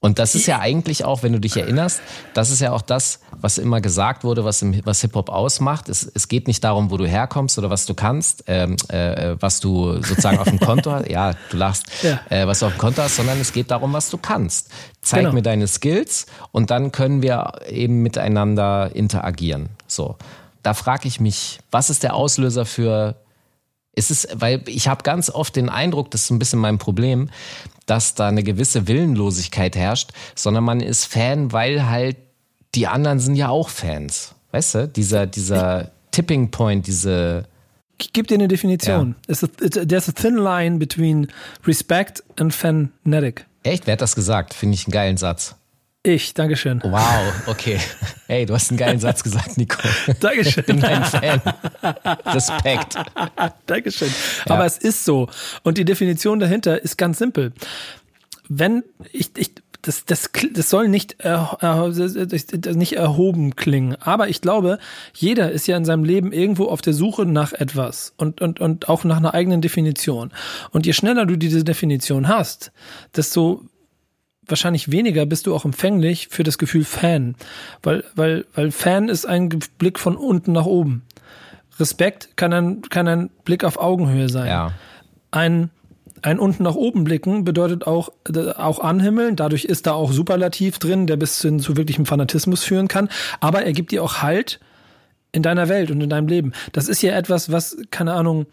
[0.00, 2.00] Und das ist ja eigentlich auch, wenn du dich erinnerst,
[2.34, 5.88] das ist ja auch das, was immer gesagt wurde, was, im, was Hip-Hop ausmacht.
[5.88, 9.58] Es, es geht nicht darum, wo du herkommst oder was du kannst, ähm, äh, was
[9.60, 11.08] du sozusagen auf dem Konto hast.
[11.08, 12.20] Ja, du lachst, Ja.
[12.28, 14.68] äh, was du auf dem Konto hast, sondern es geht darum, was du kannst.
[15.00, 15.32] Zeig Genau.
[15.32, 19.70] mir deine Skills und dann können wir eben miteinander interagieren.
[19.86, 20.16] So,
[20.62, 23.16] da frage ich mich, was ist der Auslöser für
[23.96, 27.30] ist es, weil ich habe ganz oft den Eindruck, das ist ein bisschen mein Problem,
[27.86, 32.16] dass da eine gewisse Willenlosigkeit herrscht, sondern man ist Fan, weil halt
[32.74, 34.34] die anderen sind ja auch Fans.
[34.52, 37.48] Weißt du, dieser, dieser Tipping Point, diese,
[37.98, 39.16] Ich gebe dir eine Definition.
[39.26, 41.28] It's a, it's a, there's a thin line between
[41.66, 43.46] respect and fanatic.
[43.62, 44.54] echt, wer hat das gesagt?
[44.54, 45.56] Finde ich einen geilen Satz.
[46.06, 46.80] Ich, Dankeschön.
[46.84, 47.80] Wow, okay.
[48.28, 49.76] Hey, du hast einen geilen Satz gesagt, Nico.
[50.20, 50.62] Dankeschön.
[50.62, 51.42] Bin dein Fan.
[52.26, 52.94] Respekt.
[53.66, 54.10] Dankeschön.
[54.44, 55.28] Aber es ist so.
[55.64, 57.52] Und die Definition dahinter ist ganz simpel.
[58.48, 59.50] Wenn ich, ich
[59.82, 61.38] das, das, das soll nicht, äh,
[62.74, 63.96] nicht erhoben klingen.
[64.00, 64.78] Aber ich glaube,
[65.12, 68.88] jeder ist ja in seinem Leben irgendwo auf der Suche nach etwas und, und, und
[68.88, 70.30] auch nach einer eigenen Definition.
[70.70, 72.70] Und je schneller du diese Definition hast,
[73.16, 73.64] desto
[74.48, 77.34] wahrscheinlich weniger bist du auch empfänglich für das Gefühl Fan.
[77.82, 81.02] Weil, weil, weil Fan ist ein Blick von unten nach oben.
[81.78, 84.48] Respekt kann ein, kann ein Blick auf Augenhöhe sein.
[84.48, 84.72] Ja.
[85.30, 85.70] Ein,
[86.22, 89.36] ein unten nach oben blicken bedeutet auch, äh, auch anhimmeln.
[89.36, 93.08] Dadurch ist da auch Superlativ drin, der bis hin zu wirklichem Fanatismus führen kann.
[93.40, 94.60] Aber er gibt dir auch Halt
[95.32, 96.52] in deiner Welt und in deinem Leben.
[96.72, 98.46] Das ist ja etwas, was, keine Ahnung,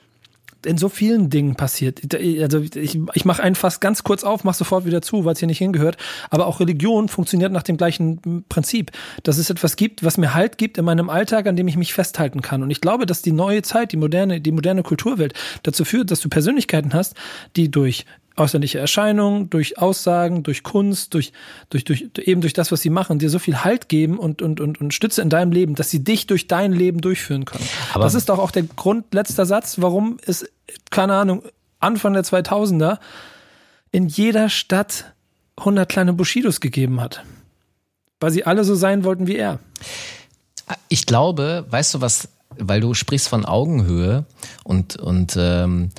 [0.65, 2.01] in so vielen Dingen passiert.
[2.41, 5.39] Also ich, ich mache einen fast ganz kurz auf, mach sofort wieder zu, weil es
[5.39, 5.97] hier nicht hingehört.
[6.29, 8.91] Aber auch Religion funktioniert nach dem gleichen Prinzip,
[9.23, 11.93] dass es etwas gibt, was mir Halt gibt in meinem Alltag, an dem ich mich
[11.93, 12.63] festhalten kann.
[12.63, 16.21] Und ich glaube, dass die neue Zeit, die moderne, die moderne Kulturwelt dazu führt, dass
[16.21, 17.15] du Persönlichkeiten hast,
[17.55, 21.33] die durch äußerliche Erscheinung, durch Aussagen, durch Kunst, durch,
[21.69, 24.59] durch, durch, eben durch das, was sie machen, dir so viel Halt geben und, und,
[24.59, 27.65] und, und Stütze in deinem Leben, dass sie dich durch dein Leben durchführen können.
[27.93, 30.49] Aber das ist doch auch der Grund, letzter Satz, warum es,
[30.89, 31.43] keine Ahnung,
[31.79, 32.97] Anfang der 2000er
[33.91, 35.13] in jeder Stadt
[35.57, 37.23] 100 kleine Bushidos gegeben hat.
[38.19, 39.59] Weil sie alle so sein wollten wie er.
[40.87, 44.25] Ich glaube, weißt du was, weil du sprichst von Augenhöhe
[44.63, 45.91] und, und ähm,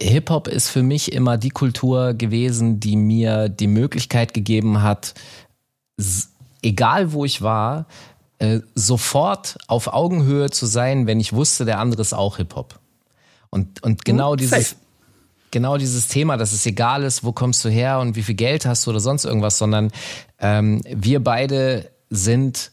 [0.00, 5.14] Hip-Hop ist für mich immer die Kultur gewesen, die mir die Möglichkeit gegeben hat,
[6.62, 7.86] egal wo ich war,
[8.38, 12.78] äh, sofort auf Augenhöhe zu sein, wenn ich wusste, der andere ist auch Hip-Hop.
[13.48, 14.76] Und, und genau hm, dieses,
[15.50, 18.66] genau dieses Thema, dass es egal ist, wo kommst du her und wie viel Geld
[18.66, 19.90] hast du oder sonst irgendwas, sondern
[20.38, 22.72] ähm, wir beide sind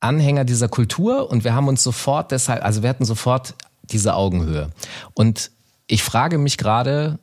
[0.00, 4.70] Anhänger dieser Kultur und wir haben uns sofort deshalb, also wir hatten sofort diese Augenhöhe.
[5.14, 5.50] Und
[5.90, 7.18] ich frage mich gerade,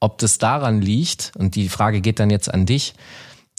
[0.00, 2.94] ob das daran liegt, und die Frage geht dann jetzt an dich,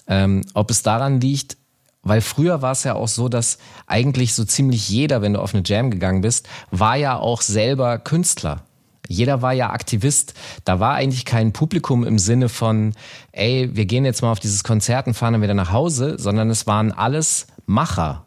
[0.08, 1.58] ähm, ob es daran liegt,
[2.02, 5.54] weil früher war es ja auch so, dass eigentlich so ziemlich jeder, wenn du auf
[5.54, 8.63] eine Jam gegangen bist, war ja auch selber Künstler.
[9.08, 10.34] Jeder war ja Aktivist.
[10.65, 12.93] Da war eigentlich kein Publikum im Sinne von,
[13.32, 16.50] ey, wir gehen jetzt mal auf dieses Konzert und fahren dann wieder nach Hause, sondern
[16.50, 18.26] es waren alles Macher.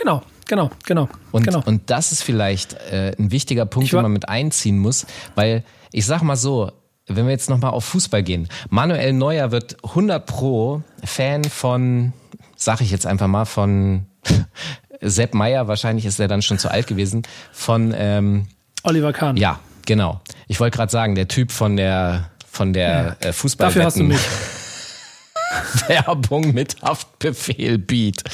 [0.00, 0.22] Genau.
[0.48, 1.08] Genau, genau.
[1.30, 1.62] Und, genau.
[1.64, 6.06] und das ist vielleicht äh, ein wichtiger Punkt, den man mit einziehen muss, weil ich
[6.06, 6.72] sag mal so,
[7.06, 12.12] wenn wir jetzt nochmal auf Fußball gehen, Manuel Neuer wird 100 pro Fan von,
[12.56, 14.06] sag ich jetzt einfach mal, von
[15.00, 18.48] Sepp Meier, wahrscheinlich ist er dann schon zu alt gewesen, von ähm,
[18.82, 19.36] Oliver Kahn.
[19.36, 20.20] Ja, genau.
[20.48, 23.28] Ich wollte gerade sagen, der Typ von der von der ja.
[23.28, 24.20] äh, Fußball Dafür hast du mich.
[25.86, 28.24] Werbung mit Haftbefehl Beat.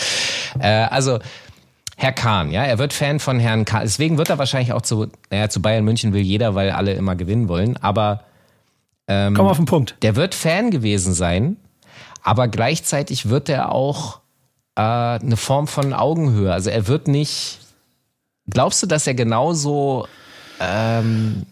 [0.58, 1.18] Äh, also
[1.98, 3.82] Herr Kahn, ja, er wird Fan von Herrn Kahn.
[3.82, 7.16] Deswegen wird er wahrscheinlich auch zu, naja, zu Bayern München will jeder, weil alle immer
[7.16, 7.78] gewinnen wollen.
[7.78, 8.24] Aber
[9.08, 9.96] ähm, komm auf den Punkt.
[10.02, 11.56] Der wird Fan gewesen sein,
[12.22, 14.20] aber gleichzeitig wird er auch
[14.74, 16.52] äh, eine Form von Augenhöhe.
[16.52, 17.60] Also er wird nicht.
[18.48, 20.06] Glaubst du, dass er genauso
[20.60, 21.46] ähm,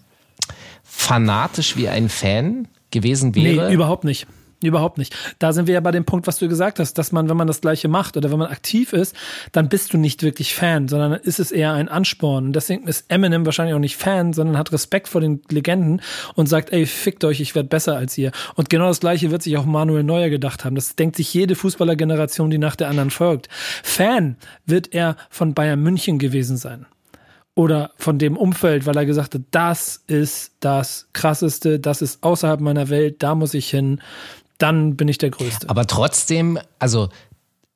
[0.83, 3.69] fanatisch wie ein Fan gewesen wäre?
[3.69, 4.27] Nee, überhaupt nicht.
[4.65, 5.15] Überhaupt nicht.
[5.39, 7.47] Da sind wir ja bei dem Punkt, was du gesagt hast, dass man, wenn man
[7.47, 9.15] das Gleiche macht oder wenn man aktiv ist,
[9.53, 12.47] dann bist du nicht wirklich Fan, sondern ist es eher ein Ansporn.
[12.47, 16.01] Und deswegen ist Eminem wahrscheinlich auch nicht Fan, sondern hat Respekt vor den Legenden
[16.35, 18.33] und sagt, ey, fickt euch, ich werde besser als ihr.
[18.55, 20.75] Und genau das Gleiche wird sich auch Manuel Neuer gedacht haben.
[20.75, 23.49] Das denkt sich jede Fußballergeneration, die nach der anderen folgt.
[23.83, 26.87] Fan wird er von Bayern München gewesen sein
[27.55, 32.61] oder von dem Umfeld, weil er gesagt hat, das ist das Krasseste, das ist außerhalb
[32.61, 34.01] meiner Welt, da muss ich hin,
[34.59, 35.69] dann bin ich der Größte.
[35.69, 37.09] Aber trotzdem, also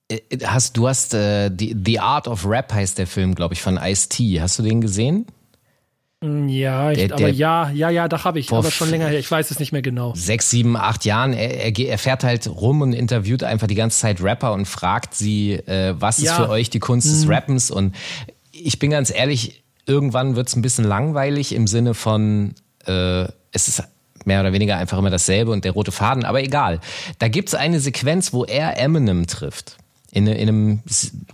[0.09, 3.63] äh, hast du hast äh, die, The Art of Rap heißt der Film, glaube ich,
[3.63, 4.41] von Ice-T.
[4.41, 5.27] Hast du den gesehen?
[6.21, 9.09] Mm, ja, ich, der, aber der, ja, ja, ja, da habe ich, aber schon länger
[9.09, 9.19] her.
[9.19, 10.15] Ich weiß es nicht mehr genau.
[10.17, 11.33] Sechs, sieben, acht Jahren.
[11.33, 15.53] Er, er, fährt halt rum und interviewt einfach die ganze Zeit Rapper und fragt sie,
[15.53, 16.33] äh, was ja.
[16.33, 17.33] ist für euch die Kunst des mhm.
[17.33, 17.71] Rappens?
[17.71, 17.95] Und
[18.51, 22.55] ich bin ganz ehrlich, irgendwann wird es ein bisschen langweilig im Sinne von,
[22.87, 23.85] äh, es ist
[24.27, 26.81] mehr oder weniger einfach immer dasselbe und der rote Faden, aber egal.
[27.19, 29.77] Da gibt es eine Sequenz, wo er Eminem trifft.
[30.11, 30.83] In, in einem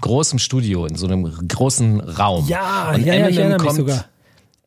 [0.01, 2.47] großen Studio, in so einem großen Raum.
[2.49, 4.05] Ja, und ja, Eminem ja, ich kommt, sogar.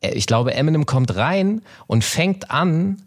[0.00, 3.02] Äh, ich glaube, Eminem kommt rein und fängt an,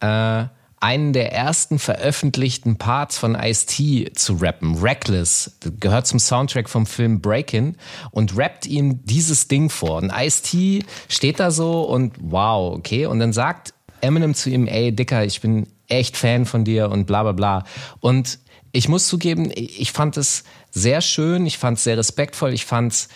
[0.00, 0.44] äh,
[0.82, 4.78] einen der ersten veröffentlichten Parts von Ice-T zu rappen.
[4.78, 7.76] Reckless gehört zum Soundtrack vom Film Breakin'
[8.10, 9.98] und rappt ihm dieses Ding vor.
[9.98, 13.06] Und Ice-T steht da so und wow, okay.
[13.06, 17.06] Und dann sagt Eminem zu ihm, ey Dicker, ich bin echt Fan von dir und
[17.06, 17.64] bla bla bla.
[18.00, 18.38] Und
[18.72, 22.92] ich muss zugeben, ich fand es sehr schön, ich fand es sehr respektvoll, ich fand
[22.92, 23.08] es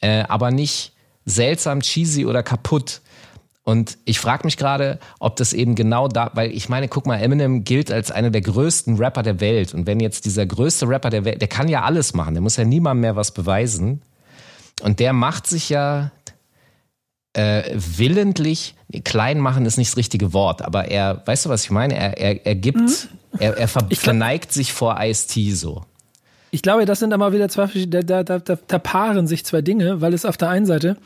[0.00, 0.92] äh, aber nicht
[1.24, 3.00] seltsam, cheesy oder kaputt.
[3.64, 7.18] Und ich frage mich gerade, ob das eben genau da, weil ich meine, guck mal,
[7.18, 9.72] Eminem gilt als einer der größten Rapper der Welt.
[9.72, 12.56] Und wenn jetzt dieser größte Rapper der Welt, der kann ja alles machen, der muss
[12.56, 14.02] ja niemandem mehr was beweisen.
[14.82, 16.10] Und der macht sich ja
[17.34, 21.70] äh, willentlich, klein machen ist nicht das richtige Wort, aber er, weißt du, was ich
[21.70, 21.96] meine?
[21.96, 23.38] Er, er, er gibt, mhm.
[23.38, 25.82] er, er ver verneigt sich vor Ice-T so.
[26.50, 30.02] Ich glaube, das sind aber wieder zwei, da, da, da, da paaren sich zwei Dinge,
[30.02, 30.98] weil es auf der einen Seite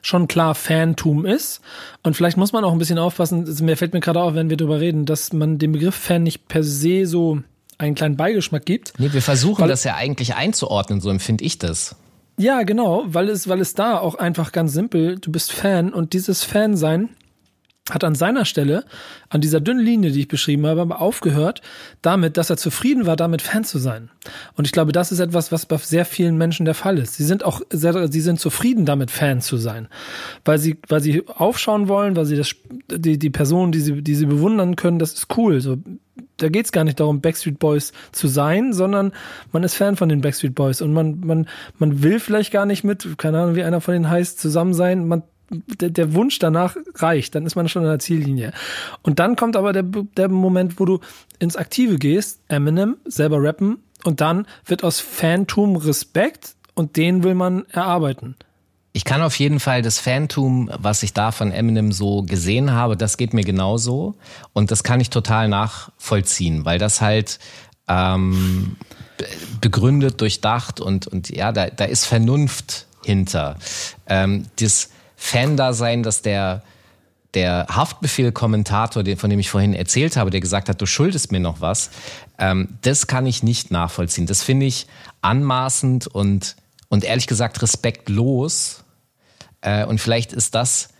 [0.00, 1.60] schon klar Fantum ist.
[2.04, 4.56] Und vielleicht muss man auch ein bisschen aufpassen, mir fällt mir gerade auf, wenn wir
[4.56, 7.40] darüber reden, dass man dem Begriff Fan nicht per se so
[7.78, 8.92] einen kleinen Beigeschmack gibt.
[8.98, 11.96] Nee, wir versuchen das ja eigentlich einzuordnen, so empfinde ich das.
[12.38, 16.12] Ja, genau, weil es, weil es da auch einfach ganz simpel, du bist Fan und
[16.12, 17.08] dieses Fan sein
[17.90, 18.84] hat an seiner Stelle,
[19.28, 21.62] an dieser dünnen Linie, die ich beschrieben habe, aufgehört
[22.02, 24.10] damit, dass er zufrieden war, damit Fan zu sein.
[24.54, 27.14] Und ich glaube, das ist etwas, was bei sehr vielen Menschen der Fall ist.
[27.14, 29.86] Sie sind auch sehr, sie sind zufrieden damit, Fan zu sein.
[30.44, 32.56] Weil sie, weil sie aufschauen wollen, weil sie das,
[32.90, 35.60] die, die Person, die sie, die sie bewundern können, das ist cool.
[35.60, 35.76] So,
[36.38, 39.12] da geht's gar nicht darum, Backstreet Boys zu sein, sondern
[39.52, 41.46] man ist Fan von den Backstreet Boys und man, man,
[41.78, 45.06] man will vielleicht gar nicht mit, keine Ahnung, wie einer von denen heißt, zusammen sein.
[45.06, 48.52] Man der, der Wunsch danach reicht, dann ist man schon an der Ziellinie.
[49.02, 51.00] Und dann kommt aber der, der Moment, wo du
[51.38, 57.34] ins Aktive gehst, Eminem, selber rappen, und dann wird aus Fantum Respekt und den will
[57.34, 58.36] man erarbeiten.
[58.92, 62.96] Ich kann auf jeden Fall das Fantum, was ich da von Eminem so gesehen habe,
[62.96, 64.14] das geht mir genauso.
[64.54, 67.38] Und das kann ich total nachvollziehen, weil das halt
[67.88, 68.76] ähm,
[69.60, 73.56] begründet, durchdacht und, und ja, da, da ist Vernunft hinter.
[74.06, 76.62] Ähm, das, Fan-Dasein, dass der,
[77.34, 81.60] der Haftbefehl-Kommentator, von dem ich vorhin erzählt habe, der gesagt hat, du schuldest mir noch
[81.60, 81.90] was,
[82.38, 84.26] ähm, das kann ich nicht nachvollziehen.
[84.26, 84.86] Das finde ich
[85.22, 86.56] anmaßend und,
[86.88, 88.84] und ehrlich gesagt respektlos.
[89.62, 90.90] Äh, und vielleicht ist das,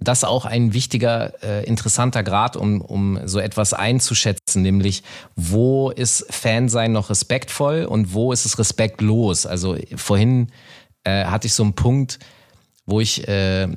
[0.00, 5.02] das auch ein wichtiger, äh, interessanter Grad, um, um so etwas einzuschätzen, nämlich
[5.36, 9.46] wo ist Fansein noch respektvoll und wo ist es respektlos?
[9.46, 10.48] Also vorhin
[11.04, 12.18] äh, hatte ich so einen Punkt,
[12.92, 13.68] wo ich äh,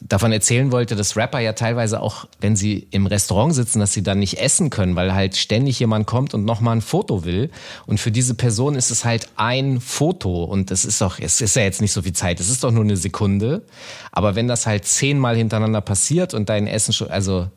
[0.00, 4.02] davon erzählen wollte, dass Rapper ja teilweise auch, wenn sie im Restaurant sitzen, dass sie
[4.02, 7.50] dann nicht essen können, weil halt ständig jemand kommt und nochmal ein Foto will.
[7.86, 11.54] Und für diese Person ist es halt ein Foto und das ist doch, es ist
[11.54, 13.62] ja jetzt nicht so viel Zeit, es ist doch nur eine Sekunde.
[14.10, 17.50] Aber wenn das halt zehnmal hintereinander passiert und dein Essen schon, also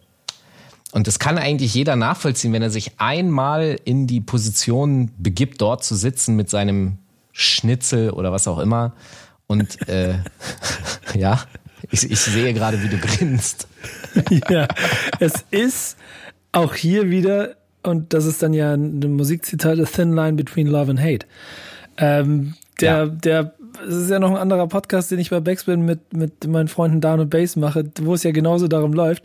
[0.91, 5.85] und das kann eigentlich jeder nachvollziehen, wenn er sich einmal in die Position begibt, dort
[5.85, 6.97] zu sitzen mit seinem
[7.31, 8.93] Schnitzel oder was auch immer
[9.47, 10.15] und äh,
[11.15, 11.43] ja,
[11.91, 13.67] ich, ich sehe gerade, wie du grinst.
[14.49, 14.67] ja,
[15.19, 15.97] es ist
[16.51, 20.91] auch hier wieder, und das ist dann ja ein Musikzitat, A Thin Line Between Love
[20.91, 21.25] and Hate.
[21.97, 23.05] Ähm, der, ja.
[23.05, 23.53] der,
[23.87, 27.01] es ist ja noch ein anderer Podcast, den ich bei Backspin mit, mit meinen Freunden
[27.01, 29.23] Dan und Bass mache, wo es ja genauso darum läuft.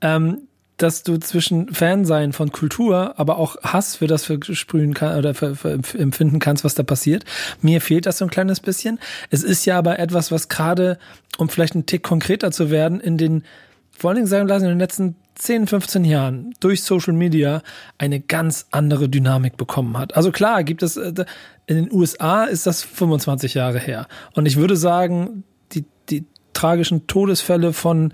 [0.00, 0.48] Ähm,
[0.82, 5.54] dass du zwischen Fansein von Kultur, aber auch Hass für das versprühen kann oder für,
[5.54, 7.24] für empfinden kannst, was da passiert.
[7.60, 8.98] Mir fehlt das so ein kleines bisschen.
[9.30, 10.98] Es ist ja aber etwas, was gerade,
[11.38, 13.44] um vielleicht einen Tick konkreter zu werden, in den,
[13.90, 17.62] vor allen Dingen sagen lassen, in den letzten 10, 15 Jahren durch Social Media
[17.98, 20.16] eine ganz andere Dynamik bekommen hat.
[20.16, 21.24] Also klar, gibt es, äh,
[21.66, 24.06] in den USA ist das 25 Jahre her.
[24.34, 28.12] Und ich würde sagen, die, die tragischen Todesfälle von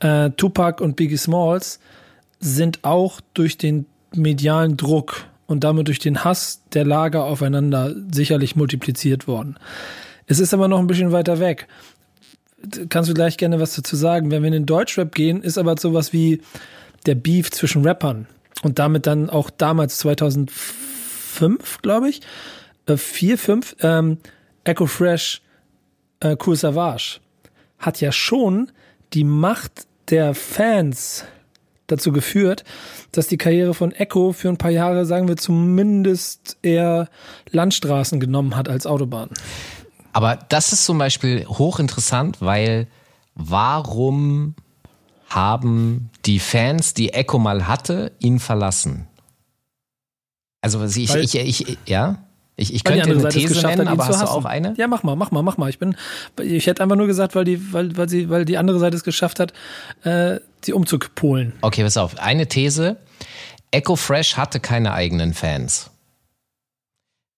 [0.00, 1.78] äh, Tupac und Biggie Smalls
[2.40, 8.56] sind auch durch den medialen Druck und damit durch den Hass der Lager aufeinander sicherlich
[8.56, 9.56] multipliziert worden.
[10.26, 11.68] Es ist aber noch ein bisschen weiter weg.
[12.88, 14.30] Kannst du gleich gerne was dazu sagen?
[14.30, 16.40] Wenn wir in den Deutschrap gehen, ist aber sowas wie
[17.06, 18.26] der Beef zwischen Rappern
[18.62, 22.20] und damit dann auch damals 2005, glaube ich,
[22.86, 24.18] äh, 4, 5, ähm,
[24.64, 25.40] Echo Fresh,
[26.20, 27.20] äh, Cool Savage
[27.78, 28.70] hat ja schon
[29.14, 31.24] die Macht der Fans
[31.90, 32.64] dazu geführt,
[33.12, 37.08] dass die Karriere von Echo für ein paar Jahre, sagen wir zumindest eher
[37.50, 39.30] Landstraßen genommen hat als Autobahn.
[40.12, 42.88] Aber das ist zum Beispiel hochinteressant, weil
[43.34, 44.54] warum
[45.28, 49.06] haben die Fans, die Echo mal hatte, ihn verlassen?
[50.60, 52.18] Also ich, ich, ich, ich ja?
[52.60, 54.74] Ich, ich könnte eine These nennen, hat, aber hast du auch eine?
[54.76, 55.70] Ja, mach mal, mach mal, mach mal.
[55.70, 55.96] Ich bin,
[56.42, 59.02] ich hätte einfach nur gesagt, weil die, weil, weil sie, weil die andere Seite es
[59.02, 59.54] geschafft hat,
[60.04, 61.54] äh, sie umzupolen.
[61.62, 62.18] Okay, pass auf.
[62.18, 62.98] Eine These.
[63.70, 65.90] Echo Fresh hatte keine eigenen Fans.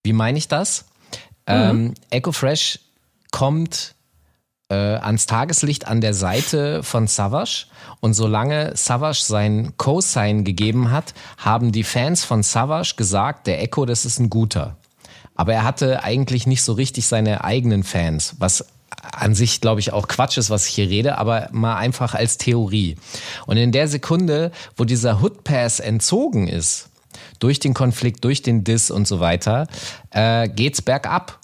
[0.02, 0.86] Wie meine ich das?
[1.46, 1.54] Mhm.
[1.54, 2.80] Ähm, Echo Fresh
[3.30, 3.94] kommt
[4.70, 7.66] äh, ans Tageslicht an der Seite von Savage
[8.00, 13.86] und solange Savage sein Co-Sign gegeben hat, haben die Fans von Savage gesagt, der Echo,
[13.86, 14.78] das ist ein guter.
[15.34, 18.66] Aber er hatte eigentlich nicht so richtig seine eigenen Fans, was
[19.12, 22.38] an sich, glaube ich, auch Quatsch ist, was ich hier rede, aber mal einfach als
[22.38, 22.96] Theorie.
[23.46, 26.90] Und in der Sekunde, wo dieser Hood Pass entzogen ist,
[27.38, 29.66] durch den Konflikt, durch den Diss und so weiter,
[30.10, 31.40] äh, geht's bergab.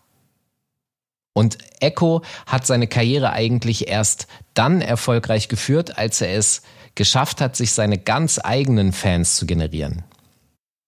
[1.33, 6.63] Und Echo hat seine Karriere eigentlich erst dann erfolgreich geführt, als er es
[6.95, 10.03] geschafft hat, sich seine ganz eigenen Fans zu generieren.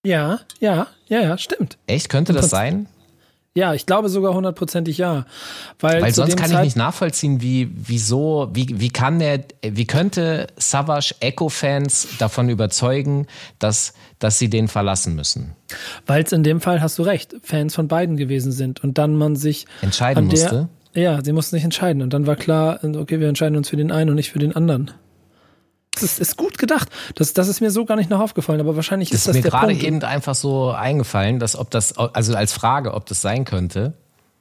[0.04, 1.78] Ja, ja, ja, ja, stimmt.
[1.86, 2.08] Echt?
[2.08, 2.88] Könnte das sein?
[3.56, 5.26] Ja, ich glaube sogar hundertprozentig ja.
[5.80, 9.86] Weil, Weil sonst kann Zeit ich nicht nachvollziehen, wie, wieso, wie, wie kann der, wie
[9.86, 13.26] könnte Savage Echo-Fans davon überzeugen,
[13.58, 15.56] dass, dass sie den verlassen müssen?
[16.06, 19.16] Weil es in dem Fall, hast du recht, Fans von beiden gewesen sind und dann
[19.16, 20.68] man sich entscheiden der, musste.
[20.94, 23.90] Ja, sie mussten sich entscheiden und dann war klar, okay, wir entscheiden uns für den
[23.90, 24.92] einen und nicht für den anderen.
[26.00, 26.88] Das ist, gut gedacht.
[27.14, 29.42] Das, das ist mir so gar nicht noch aufgefallen, aber wahrscheinlich ist, ist das mir
[29.42, 29.82] der gerade Punkt.
[29.82, 33.94] eben einfach so eingefallen, dass ob das, also als Frage, ob das sein könnte.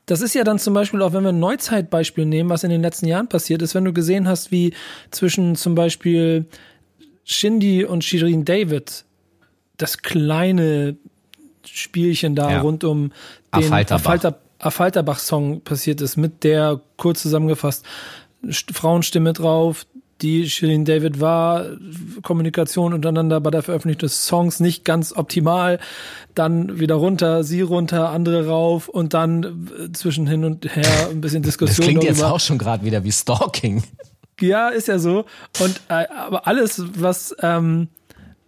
[0.06, 2.82] Das ist ja dann zum Beispiel auch, wenn wir ein Neuzeitbeispiel nehmen, was in den
[2.82, 4.74] letzten Jahren passiert ist, wenn du gesehen hast, wie
[5.12, 6.46] zwischen zum Beispiel
[7.24, 9.06] Shindy und Shirin David
[9.78, 10.98] das kleine
[11.66, 12.62] Spielchen da Ja.
[12.62, 14.00] rund um den Affalterbach.
[14.02, 17.86] Affalter, Affalterbach-Song passiert ist, mit der, kurz zusammengefasst,
[18.46, 19.86] St- Frauenstimme drauf,
[20.22, 21.66] die Shirin David war,
[22.24, 25.80] Kommunikation untereinander bei der Veröffentlichung des Songs nicht ganz optimal,
[26.36, 31.22] dann wieder runter, sie runter, andere rauf und dann äh, zwischen hin und her ein
[31.22, 32.36] bisschen Das Diskussion klingt jetzt darüber.
[32.36, 33.84] auch schon gerade wieder wie Stalking.
[34.40, 35.26] Ja, ist ja so.
[35.60, 37.90] Und äh, aber alles, was ähm,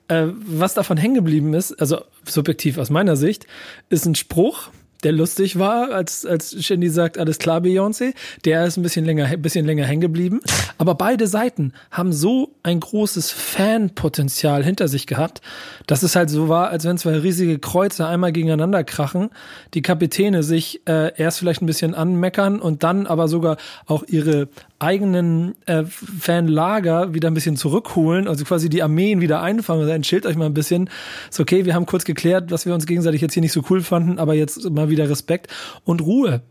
[0.08, 3.48] äh, was davon hängen geblieben ist, also subjektiv aus meiner Sicht,
[3.90, 4.70] ist ein Spruch,
[5.04, 8.14] der lustig war, als als Shindy sagt, alles klar, Beyoncé.
[8.46, 10.42] Der ist ein bisschen länger, bisschen länger hängen geblieben.
[10.78, 15.42] Aber beide Seiten haben so ein großes Fanpotenzial hinter sich gehabt,
[15.88, 19.30] dass es halt so war, als wenn zwei riesige Kreuze einmal gegeneinander krachen,
[19.74, 24.50] die Kapitäne sich äh, erst vielleicht ein bisschen anmeckern und dann aber sogar auch ihre
[24.82, 30.02] eigenen äh, Fanlager wieder ein bisschen zurückholen, also quasi die Armeen wieder einfangen und sagen,
[30.02, 30.90] chillt euch mal ein bisschen.
[31.30, 33.82] Ist okay, wir haben kurz geklärt, dass wir uns gegenseitig jetzt hier nicht so cool
[33.82, 35.52] fanden, aber jetzt mal wieder Respekt
[35.84, 36.42] und Ruhe.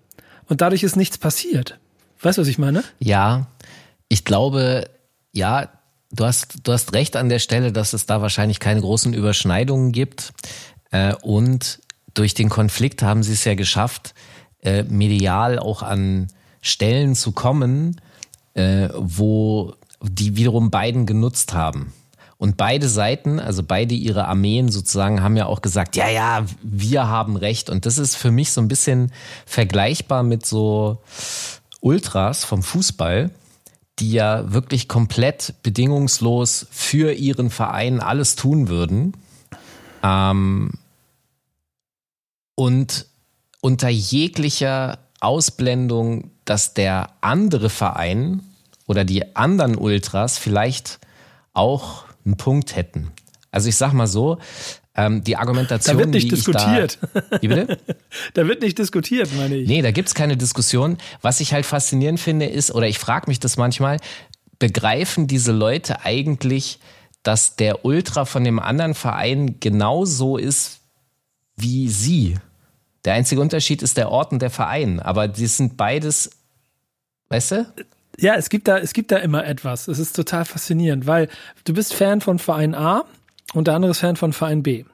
[0.47, 1.79] Und dadurch ist nichts passiert.
[2.23, 2.85] Weißt du, was ich meine?
[2.99, 3.49] Ja,
[4.09, 4.89] ich glaube,
[5.33, 5.71] ja,
[6.13, 9.93] du hast, du hast recht an der Stelle, dass es da wahrscheinlich keine großen Überschneidungen
[9.93, 10.33] gibt.
[10.91, 11.81] Äh, und
[12.15, 14.15] durch den Konflikt haben sie es ja geschafft,
[14.63, 16.29] äh, medial auch an
[16.61, 18.01] Stellen zu kommen,
[18.61, 21.93] äh, wo die wiederum beiden genutzt haben.
[22.39, 27.07] Und beide Seiten, also beide ihre Armeen sozusagen, haben ja auch gesagt, ja, ja, wir
[27.07, 27.69] haben Recht.
[27.69, 29.13] Und das ist für mich so ein bisschen
[29.45, 31.03] vergleichbar mit so
[31.81, 33.31] Ultras vom Fußball,
[33.99, 39.13] die ja wirklich komplett bedingungslos für ihren Verein alles tun würden.
[40.03, 40.71] Ähm,
[42.55, 43.07] und
[43.61, 48.43] unter jeglicher Ausblendung, dass der andere Verein
[48.91, 50.99] oder die anderen Ultras vielleicht
[51.53, 53.13] auch einen Punkt hätten.
[53.53, 54.39] Also ich sag mal so,
[54.97, 56.99] ähm, die Argumentation, Da wird nicht diskutiert.
[57.01, 57.79] Da, wie bitte?
[58.35, 59.69] Da wird nicht diskutiert, meine ich.
[59.69, 60.99] Nee, da gibt's keine Diskussion.
[61.23, 63.99] Was ich halt faszinierend finde, ist, oder ich frage mich das manchmal,
[64.59, 66.81] begreifen diese Leute eigentlich,
[67.23, 70.81] dass der Ultra von dem anderen Verein genauso ist
[71.55, 72.39] wie sie?
[73.05, 74.99] Der einzige Unterschied ist der Ort und der Verein.
[74.99, 76.31] Aber die sind beides,
[77.29, 77.67] weißt du?
[78.21, 79.89] Ja, es gibt da, es gibt da immer etwas.
[79.89, 81.29] Es ist total faszinierend, weil
[81.65, 83.05] du bist Fan von Verein A
[83.55, 84.85] und der andere ist Fan von Verein B.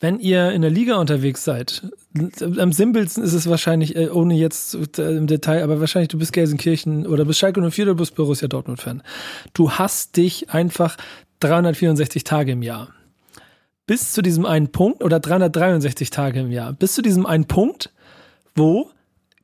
[0.00, 1.82] Wenn ihr in der Liga unterwegs seid,
[2.40, 6.32] am simpelsten ist es wahrscheinlich, äh, ohne jetzt äh, im Detail, aber wahrscheinlich du bist
[6.32, 9.02] Gelsenkirchen oder bist Schalke 04 oder bist Borussia Dortmund Fan.
[9.52, 10.96] Du hast dich einfach
[11.40, 12.88] 364 Tage im Jahr.
[13.86, 16.72] Bis zu diesem einen Punkt oder 363 Tage im Jahr.
[16.72, 17.90] Bis zu diesem einen Punkt,
[18.54, 18.90] wo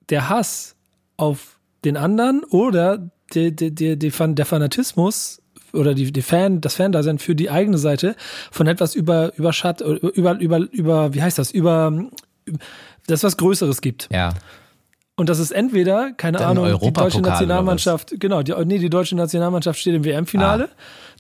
[0.09, 0.77] der Hass
[1.19, 1.56] auf
[1.87, 5.41] den anderen oder die, die, die, die, Fan- der Fanatismus
[5.73, 8.15] oder die, die Fan, das Fan-Dasein für die eigene Seite
[8.51, 12.07] von etwas über, überschat, über, über, über, wie heißt das, über,
[13.07, 14.09] das was Größeres gibt.
[14.13, 14.35] Ja.
[15.17, 17.23] Und das ist entweder, keine Dann Ahnung, die deutsche?
[17.23, 20.69] Nationalmannschaft, genau, die, nee, die deutsche Nationalmannschaft steht im WM-Finale.
[20.71, 20.77] Ah.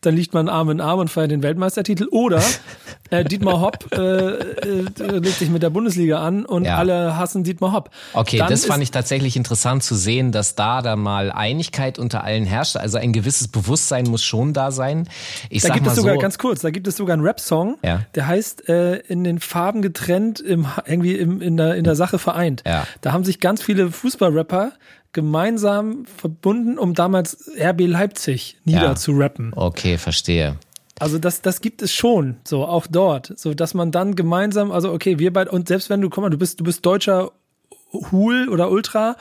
[0.07, 2.07] Dann liegt man Arm in Arm und feiert den Weltmeistertitel.
[2.13, 2.41] Oder
[3.11, 4.85] äh, Dietmar Hopp äh, äh,
[5.19, 6.79] legt sich mit der Bundesliga an und Ja.
[6.79, 7.91] alle hassen Dietmar Hopp.
[8.13, 12.23] Okay, Dann das fand ich tatsächlich interessant zu sehen, dass da da mal Einigkeit unter
[12.25, 12.77] allen herrscht.
[12.77, 15.09] Also ein gewisses Bewusstsein muss schon da sein.
[15.51, 17.25] Ich Da sag gibt mal es sogar so, ganz kurz, da gibt es sogar einen
[17.25, 18.03] Rap-Song, Ja.
[18.15, 22.19] der heißt äh, in den Farben getrennt, im, irgendwie im, in, der, in der Sache
[22.21, 22.63] vereint.
[22.67, 22.87] Ja.
[23.01, 24.73] Da haben sich ganz viele Fußballrapper
[25.17, 29.55] gemeinsam verbunden, um damals RB Leipzig niederzurappen.
[29.57, 30.59] okay, verstehe.
[30.99, 34.93] Also das, das gibt es schon, so auch dort, so dass man dann gemeinsam, also
[34.93, 37.33] okay, wir beide und selbst wenn du, guck mal, du bist, du bist deutscher
[38.13, 39.17] Hul oder Ultra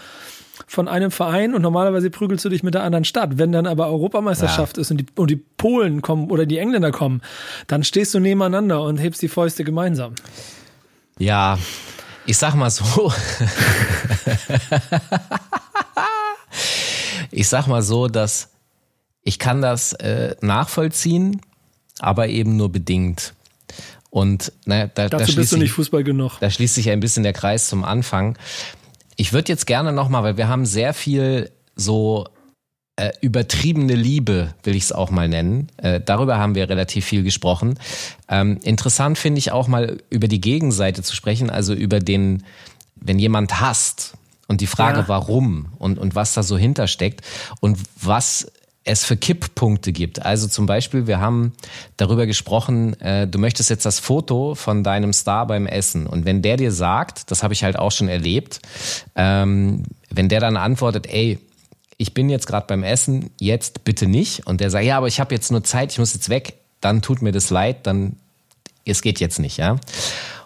[0.67, 3.37] von einem Verein und normalerweise prügelst du dich mit der anderen Stadt.
[3.37, 7.21] Wenn dann aber Europameisterschaft ist und die, und die Polen kommen oder die Engländer kommen,
[7.67, 10.15] dann stehst du nebeneinander und hebst die Fäuste gemeinsam.
[11.19, 11.57] Ja,
[12.25, 12.83] ich sag mal so.
[17.31, 18.49] ich sag mal so, dass
[19.23, 21.41] ich kann das äh, nachvollziehen,
[21.99, 23.33] aber eben nur bedingt.
[24.09, 26.39] Und na, da, da, Dazu bist schließt du sich, nicht Fußball genug.
[26.39, 28.37] da schließt sich ein bisschen der Kreis zum Anfang.
[29.17, 32.27] Ich würde jetzt gerne nochmal, weil wir haben sehr viel so
[32.97, 35.69] äh, übertriebene Liebe, will ich es auch mal nennen.
[35.77, 37.77] Äh, darüber haben wir relativ viel gesprochen.
[38.29, 42.45] Ähm, interessant finde ich auch mal über die Gegenseite zu sprechen, also über den,
[42.95, 44.13] wenn jemand hasst
[44.47, 45.07] und die Frage, Ja.
[45.07, 47.21] warum und, und was da so hintersteckt
[47.59, 48.51] und was
[48.87, 50.23] es für Kipppunkte gibt.
[50.23, 51.53] Also zum Beispiel, wir haben
[51.97, 56.05] darüber gesprochen, äh, du möchtest jetzt das Foto von deinem Star beim Essen.
[56.05, 58.59] Und wenn der dir sagt, das habe ich halt auch schon erlebt,
[59.15, 61.39] ähm, wenn der dann antwortet, ey,
[61.97, 64.45] ich bin jetzt gerade beim Essen, jetzt bitte nicht.
[64.45, 67.01] Und der sagt, ja, aber ich habe jetzt nur Zeit, ich muss jetzt weg, dann
[67.01, 68.17] tut mir das leid, dann,
[68.85, 69.77] es geht jetzt nicht, ja.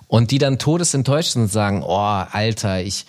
[0.07, 3.05] Und die dann todesenttäuscht sind und sagen, oh, Alter, ich,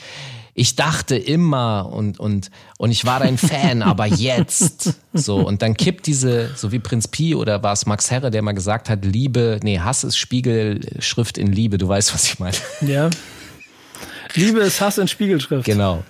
[0.54, 4.94] ich dachte immer und, und, und ich war dein Fan, aber jetzt.
[5.12, 8.42] So, und dann kippt diese, so wie Prinz Pi oder war es Max Herre, der
[8.42, 12.56] mal gesagt hat, Liebe, nee, Hass ist Spiegelschrift in Liebe, du weißt, was ich meine.
[12.80, 13.10] Ja.
[14.34, 15.64] Liebe ist Hass in Spiegelschrift.
[15.64, 16.04] Genau.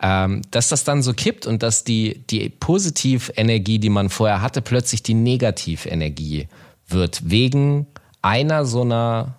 [0.00, 4.62] Ähm, dass das dann so kippt und dass die, die Positivenergie, die man vorher hatte,
[4.62, 6.46] plötzlich die Negativenergie
[6.86, 7.86] wird, wegen
[8.22, 9.34] einer so einer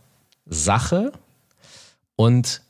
[0.46, 1.14] Sache
[2.16, 2.62] und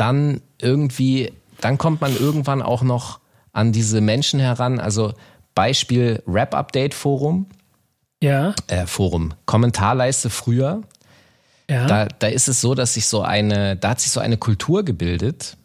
[0.00, 3.20] dann irgendwie, dann kommt man irgendwann auch noch
[3.52, 4.80] an diese Menschen heran.
[4.80, 5.14] Also
[5.54, 7.46] Beispiel Rap-Update-Forum.
[8.22, 8.54] Ja.
[8.68, 9.34] Äh, Forum.
[9.46, 10.82] Kommentarleiste früher.
[11.68, 11.86] Ja.
[11.86, 14.84] Da, da ist es so, dass sich so eine, da hat sich so eine Kultur
[14.84, 15.56] gebildet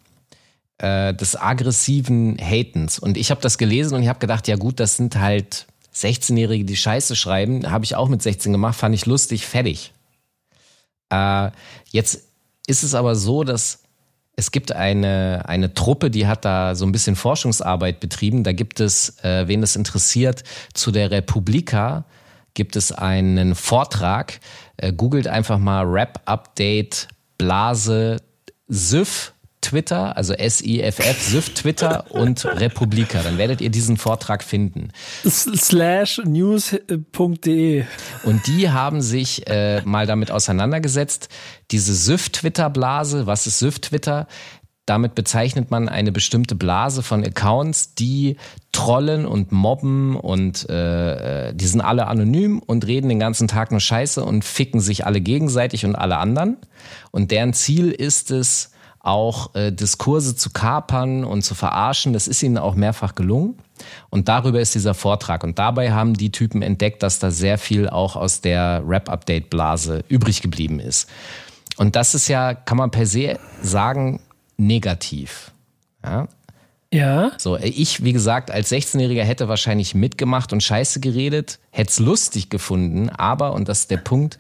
[0.80, 3.00] äh, des aggressiven Hatens.
[3.00, 6.66] Und ich habe das gelesen und ich habe gedacht, ja gut, das sind halt 16-Jährige,
[6.66, 7.70] die Scheiße schreiben.
[7.72, 9.94] Habe ich auch mit 16 gemacht, fand ich lustig, fertig.
[11.10, 11.52] Äh,
[11.92, 12.24] jetzt
[12.66, 13.83] ist es aber so, dass
[14.36, 18.44] es gibt eine, eine Truppe, die hat da so ein bisschen Forschungsarbeit betrieben.
[18.44, 22.06] Da gibt es, äh, wen es interessiert, zu der Republika
[22.56, 24.40] gibt es einen Vortrag.
[24.78, 27.08] Äh, googelt einfach mal Rap Update
[27.38, 28.18] Blase
[28.68, 29.33] SIF
[29.64, 33.22] Twitter, also S-I-F-F, SIF Twitter und Republika.
[33.24, 34.90] Dann werdet ihr diesen Vortrag finden.
[35.26, 37.86] Slash news.de.
[38.24, 41.30] Und die haben sich äh, mal damit auseinandergesetzt,
[41.72, 44.28] diese SIF-Twitter-Blase, was ist SIF-Twitter?
[44.86, 48.36] Damit bezeichnet man eine bestimmte Blase von Accounts, die
[48.74, 53.72] trollen und mobben und äh, äh die sind alle anonym und reden den ganzen Tag
[53.72, 56.58] nur Scheiße und ficken sich alle gegenseitig und alle anderen.
[57.12, 58.73] Und deren Ziel ist es,
[59.04, 62.14] auch äh, Diskurse zu kapern und zu verarschen.
[62.14, 63.60] Das ist ihnen auch mehrfach gelungen.
[64.10, 65.44] Und darüber ist dieser Vortrag.
[65.44, 70.42] Und dabei haben die Typen entdeckt, dass da sehr viel auch aus der Rap-Update-Blase übrig
[70.42, 71.10] geblieben ist.
[71.76, 74.22] Und das ist ja, kann man per se sagen,
[74.58, 75.52] negativ.
[76.04, 76.28] Ja.
[76.94, 77.32] Ja.
[77.38, 82.50] So, ich, wie gesagt, als 16-Jähriger hätte wahrscheinlich mitgemacht und Scheiße geredet, hätte es lustig
[82.50, 84.38] gefunden, aber, und das ist der Punkt,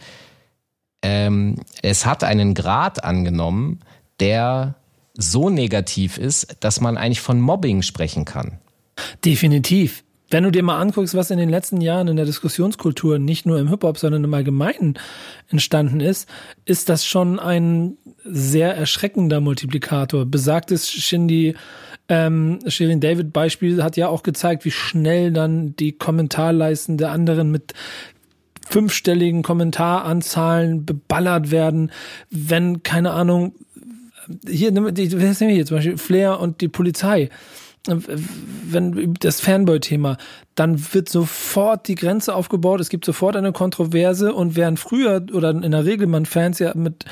[1.01, 3.79] ähm, es hat einen Grad angenommen,
[4.19, 4.75] der
[5.15, 8.59] so negativ ist, dass man eigentlich von Mobbing sprechen kann.
[9.23, 10.03] Definitiv.
[10.29, 13.59] Wenn du dir mal anguckst, was in den letzten Jahren in der Diskussionskultur nicht nur
[13.59, 14.95] im Hip-Hop, sondern im Allgemeinen
[15.49, 16.27] entstanden ist,
[16.65, 20.25] ist das schon ein sehr erschreckender Multiplikator.
[20.25, 21.55] Besagtes Shindy
[22.09, 27.51] ähm, Shirin David Beispiel hat ja auch gezeigt, wie schnell dann die Kommentarleisten der anderen
[27.51, 27.73] mit
[28.67, 31.91] fünfstelligen Kommentaranzahlen beballert werden,
[32.31, 33.53] wenn, keine Ahnung,
[34.47, 37.29] hier, was nehmen wir hier zum Beispiel Flair und die Polizei.
[37.85, 40.15] Wenn das Fanboy-Thema,
[40.55, 45.49] dann wird sofort die Grenze aufgebaut, es gibt sofort eine Kontroverse und während früher oder
[45.49, 47.03] in der Regel man Fans ja mit,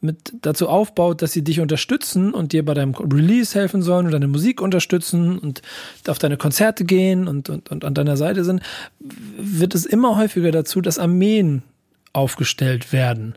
[0.00, 4.12] mit dazu aufbaut, dass sie dich unterstützen und dir bei deinem Release helfen sollen und
[4.12, 5.62] deine Musik unterstützen und
[6.06, 8.62] auf deine Konzerte gehen und, und, und an deiner Seite sind,
[9.00, 11.64] wird es immer häufiger dazu, dass Armeen
[12.12, 13.34] aufgestellt werden.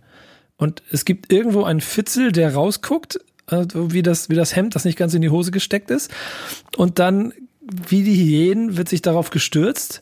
[0.57, 4.85] Und es gibt irgendwo einen Fitzel, der rausguckt, äh, wie das, wie das Hemd, das
[4.85, 6.11] nicht ganz in die Hose gesteckt ist.
[6.77, 10.01] Und dann, wie die Hyänen, wird sich darauf gestürzt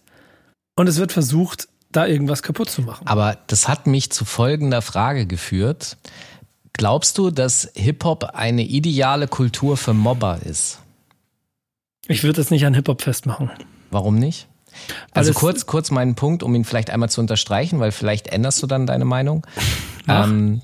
[0.76, 3.06] und es wird versucht, da irgendwas kaputt zu machen.
[3.08, 5.98] Aber das hat mich zu folgender Frage geführt.
[6.74, 10.80] Glaubst du, dass Hip-Hop eine ideale Kultur für Mobber ist?
[12.08, 13.52] Ich würde es nicht an Hip-Hop festmachen.
[13.89, 14.48] Warum nicht?
[15.12, 18.68] Also kurz, kurz meinen Punkt, um ihn vielleicht einmal zu unterstreichen, weil vielleicht änderst du
[18.68, 19.46] dann deine Meinung.
[20.08, 20.62] Ähm,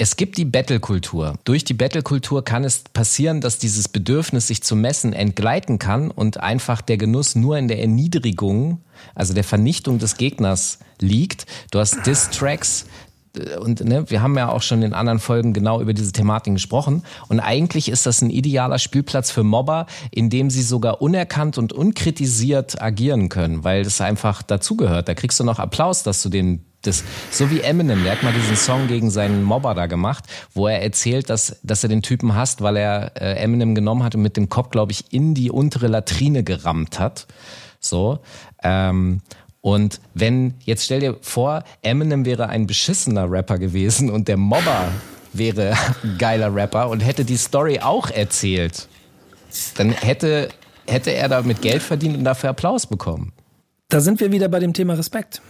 [0.00, 1.34] es gibt die Battle-Kultur.
[1.44, 6.40] Durch die Battle-Kultur kann es passieren, dass dieses Bedürfnis, sich zu messen, entgleiten kann und
[6.40, 8.80] einfach der Genuss nur in der Erniedrigung,
[9.14, 11.44] also der Vernichtung des Gegners liegt.
[11.70, 12.86] Du hast Diss-Tracks,
[13.36, 16.54] äh, und ne, wir haben ja auch schon in anderen Folgen genau über diese Thematik
[16.54, 17.02] gesprochen.
[17.28, 21.74] Und eigentlich ist das ein idealer Spielplatz für Mobber, in dem sie sogar unerkannt und
[21.74, 25.08] unkritisiert agieren können, weil das einfach dazugehört.
[25.08, 28.32] Da kriegst du noch Applaus, dass du den das, so wie Eminem, der hat mal
[28.32, 30.24] diesen Song gegen seinen Mobber da gemacht,
[30.54, 34.14] wo er erzählt, dass, dass er den Typen hasst, weil er äh, Eminem genommen hat
[34.14, 37.26] und mit dem Kopf, glaube ich, in die untere Latrine gerammt hat.
[37.80, 38.20] So.
[38.62, 39.20] Ähm,
[39.60, 44.88] und wenn, jetzt stell dir vor, Eminem wäre ein beschissener Rapper gewesen und der Mobber
[45.34, 48.88] wäre ein geiler Rapper und hätte die Story auch erzählt,
[49.76, 50.48] dann hätte
[50.86, 53.32] hätte er damit Geld verdient und dafür Applaus bekommen.
[53.88, 55.40] Da sind wir wieder bei dem Thema Respekt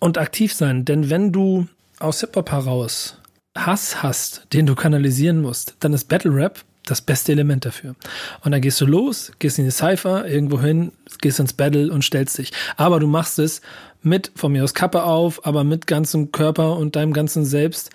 [0.00, 0.84] und aktiv sein.
[0.84, 1.68] Denn wenn du
[2.00, 3.16] aus Hip-Hop heraus
[3.56, 7.94] Hass hast, den du kanalisieren musst, dann ist Battle Rap das beste Element dafür.
[8.42, 12.04] Und dann gehst du los, gehst in die Cypher, irgendwo hin, gehst ins Battle und
[12.04, 12.52] stellst dich.
[12.76, 13.60] Aber du machst es
[14.02, 17.90] mit, von mir aus Kappe auf, aber mit ganzem Körper und deinem ganzen Selbst.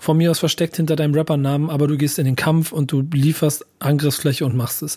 [0.00, 3.02] Von mir aus versteckt hinter deinem Rappernamen, aber du gehst in den Kampf und du
[3.12, 4.96] lieferst Angriffsfläche und machst es.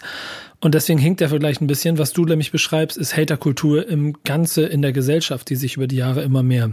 [0.60, 1.98] Und deswegen hinkt der Vergleich ein bisschen.
[1.98, 5.98] Was du nämlich beschreibst, ist Haterkultur im Ganze in der Gesellschaft, die sich über die
[5.98, 6.72] Jahre immer mehr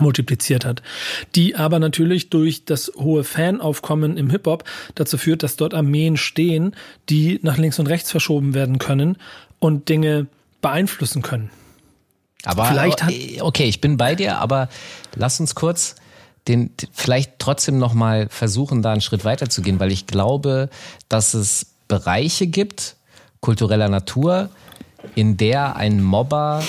[0.00, 0.82] multipliziert hat,
[1.34, 6.74] die aber natürlich durch das hohe Fanaufkommen im Hip-Hop dazu führt, dass dort Armeen stehen,
[7.10, 9.18] die nach links und rechts verschoben werden können
[9.58, 10.28] und Dinge
[10.62, 11.50] beeinflussen können.
[12.44, 14.68] Aber vielleicht hat äh, okay, ich bin bei dir, aber
[15.14, 15.96] lass uns kurz
[16.48, 20.70] den vielleicht trotzdem noch mal versuchen, da einen Schritt weiter zu gehen, weil ich glaube,
[21.08, 22.96] dass es Bereiche gibt
[23.42, 24.48] kultureller Natur,
[25.14, 26.64] in der ein Mobber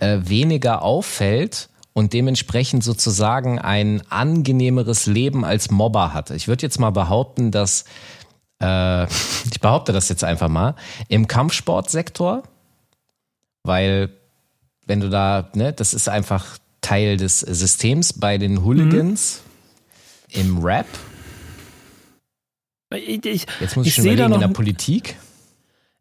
[0.00, 6.30] äh, weniger auffällt und dementsprechend sozusagen ein angenehmeres Leben als Mobber hat.
[6.30, 7.86] Ich würde jetzt mal behaupten, dass,
[8.62, 9.04] äh,
[9.50, 10.74] ich behaupte das jetzt einfach mal,
[11.08, 12.42] im Kampfsportsektor,
[13.62, 14.10] weil
[14.84, 19.40] wenn du da, ne, das ist einfach Teil des Systems bei den Hooligans
[20.34, 20.40] mhm.
[20.40, 20.86] im Rap.
[22.94, 25.16] Ich, ich, jetzt muss ich, ich schon überlegen, in der Politik.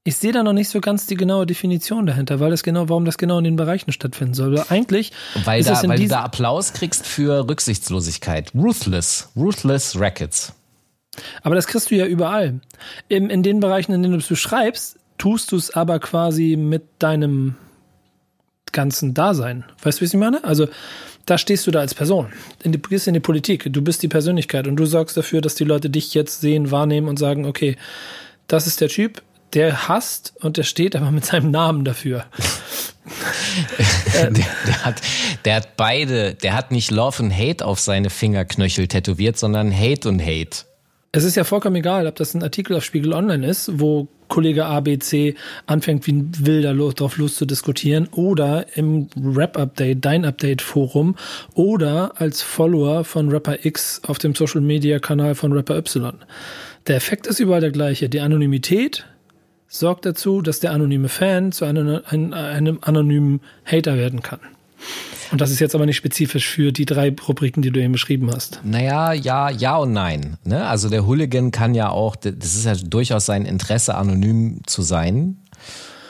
[0.04, 3.06] Ich sehe da noch nicht so ganz die genaue Definition dahinter, weil das genau, warum
[3.06, 4.58] das genau in den Bereichen stattfinden soll.
[4.58, 5.12] Aber eigentlich
[5.44, 8.52] weil, da, weil du da Applaus kriegst für Rücksichtslosigkeit.
[8.56, 10.54] Ruthless, Ruthless Rackets.
[11.44, 12.62] Aber das kriegst du ja überall.
[13.08, 16.84] In, in den Bereichen, in denen du es beschreibst, tust du es aber quasi mit
[17.00, 17.56] deinem
[18.72, 19.64] ganzen Dasein.
[19.84, 20.44] Weißt du, wie ich meine?
[20.44, 20.68] Also
[21.26, 22.28] da stehst du da als Person.
[22.64, 23.72] In die, gehst in die Politik.
[23.72, 27.08] Du bist die Persönlichkeit und du sorgst dafür, dass die Leute dich jetzt sehen, wahrnehmen
[27.08, 27.78] und sagen, okay,
[28.48, 29.22] das ist der Typ,
[29.54, 32.26] der hasst und der steht aber mit seinem Namen dafür.
[34.14, 35.02] der, der, hat,
[35.46, 40.10] der hat beide, der hat nicht Love und Hate auf seine Fingerknöchel tätowiert, sondern Hate
[40.10, 40.66] und Hate.
[41.12, 44.68] Es ist ja vollkommen egal, ob das ein Artikel auf Spiegel Online ist, wo Kollege
[44.68, 45.34] ABC
[45.66, 51.16] anfängt, wie ein Wilder drauf loszudiskutieren, oder im Rap-Update, dein Update-Forum,
[51.56, 56.14] oder als Follower von Rapper X auf dem Social-Media-Kanal von Rapper Y.
[56.86, 58.08] Der Effekt ist überall der gleiche.
[58.08, 59.08] Die Anonymität
[59.68, 64.40] sorgt dazu, dass der anonyme Fan zu einem, einem anonymen Hater werden kann.
[65.32, 68.32] Und das ist jetzt aber nicht spezifisch für die drei Rubriken, die du eben beschrieben
[68.34, 68.62] hast.
[68.64, 70.38] Naja, ja, ja und nein.
[70.44, 70.68] Ne?
[70.68, 75.38] Also der Hooligan kann ja auch, das ist ja durchaus sein Interesse, anonym zu sein.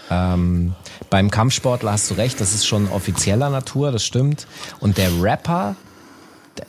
[0.10, 0.74] Ähm,
[1.10, 4.48] beim Kampfsportler hast du recht, das ist schon offizieller Natur, das stimmt.
[4.80, 5.76] Und der Rapper,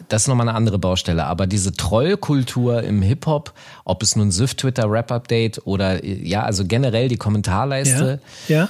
[0.09, 1.25] das ist nochmal eine andere Baustelle.
[1.25, 3.53] Aber diese Trollkultur im Hip-Hop,
[3.85, 8.21] ob es nun Süft Twitter Rap Update oder ja, also generell die Kommentarleiste.
[8.49, 8.57] Ja.
[8.57, 8.69] ja.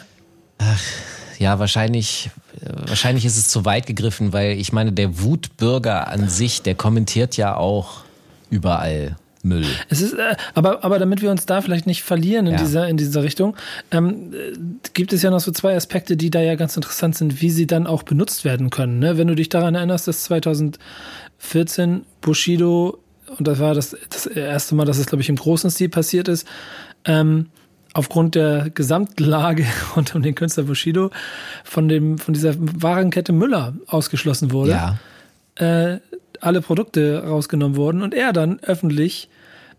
[0.59, 0.83] Ach,
[1.39, 2.31] ja, wahrscheinlich,
[2.87, 7.37] wahrscheinlich ist es zu weit gegriffen, weil ich meine, der Wutbürger an sich, der kommentiert
[7.37, 8.03] ja auch
[8.51, 9.17] überall.
[9.43, 9.65] Müll.
[9.89, 12.59] Es ist, äh, aber, aber damit wir uns da vielleicht nicht verlieren in, ja.
[12.59, 13.57] dieser, in dieser Richtung,
[13.91, 14.35] ähm,
[14.93, 17.67] gibt es ja noch so zwei Aspekte, die da ja ganz interessant sind, wie sie
[17.67, 18.99] dann auch benutzt werden können.
[18.99, 19.17] Ne?
[19.17, 22.99] Wenn du dich daran erinnerst, dass 2014 Bushido,
[23.39, 26.29] und das war das, das erste Mal, dass es, glaube ich, im großen Stil passiert
[26.29, 26.47] ist,
[27.07, 27.47] ähm,
[27.93, 29.67] aufgrund der Gesamtlage
[29.97, 31.11] rund um den Künstler Bushido
[31.65, 34.71] von, dem, von dieser Warenkette Müller ausgeschlossen wurde.
[34.71, 34.99] Ja.
[35.57, 36.01] Äh,
[36.41, 39.29] alle Produkte rausgenommen wurden und er dann öffentlich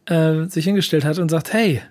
[0.05, 1.81] äh, sich hingestellt hat und sagt, hey,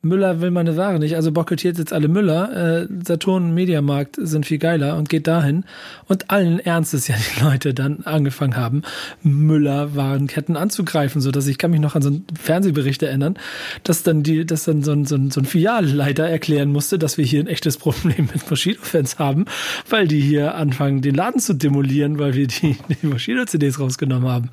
[0.00, 2.82] Müller will meine Ware nicht, also boykottiert jetzt alle Müller.
[2.82, 5.64] Äh, Saturn Mediamarkt sind viel geiler und geht dahin.
[6.06, 8.82] Und allen Ernstes ja die Leute dann angefangen haben,
[9.24, 13.38] Müller-Warenketten anzugreifen, so dass ich kann mich noch an so einen Fernsehbericht erinnern,
[13.82, 17.18] dass dann die, dass dann so ein, so ein, so ein Filialleiter erklären musste, dass
[17.18, 19.46] wir hier ein echtes Problem mit Bushido-Fans haben,
[19.90, 24.50] weil die hier anfangen, den Laden zu demolieren, weil wir die, die Bushido-CDs rausgenommen haben.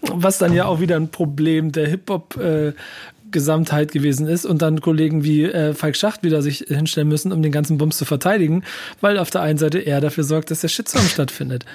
[0.00, 2.72] Was dann ja auch wieder ein Problem der Hip-Hop äh,
[3.34, 7.42] Gesamtheit gewesen ist und dann Kollegen wie äh, Falk Schacht wieder sich hinstellen müssen, um
[7.42, 8.64] den ganzen Bums zu verteidigen,
[9.02, 11.66] weil auf der einen Seite er dafür sorgt, dass der Shitstorm stattfindet.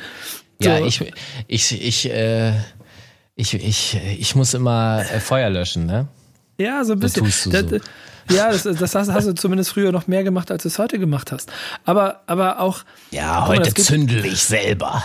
[0.60, 0.70] So.
[0.70, 1.02] Ja, ich,
[1.48, 2.54] ich, ich, äh,
[3.36, 6.08] ich, ich, ich muss immer äh, Feuer löschen, ne?
[6.58, 7.24] Ja, so ein bisschen.
[7.26, 8.36] Das tust du so.
[8.36, 11.00] Ja, das, das hast, hast, du zumindest früher noch mehr gemacht, als du es heute
[11.00, 11.52] gemacht hast.
[11.86, 12.82] Aber, aber auch.
[13.12, 15.04] Ja, heute mal, zündel ich selber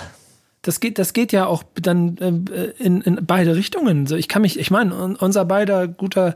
[0.65, 2.17] das geht, das geht ja auch dann
[2.51, 4.07] äh, in, in beide Richtungen.
[4.07, 6.35] So, ich kann mich, ich meine, unser beider guter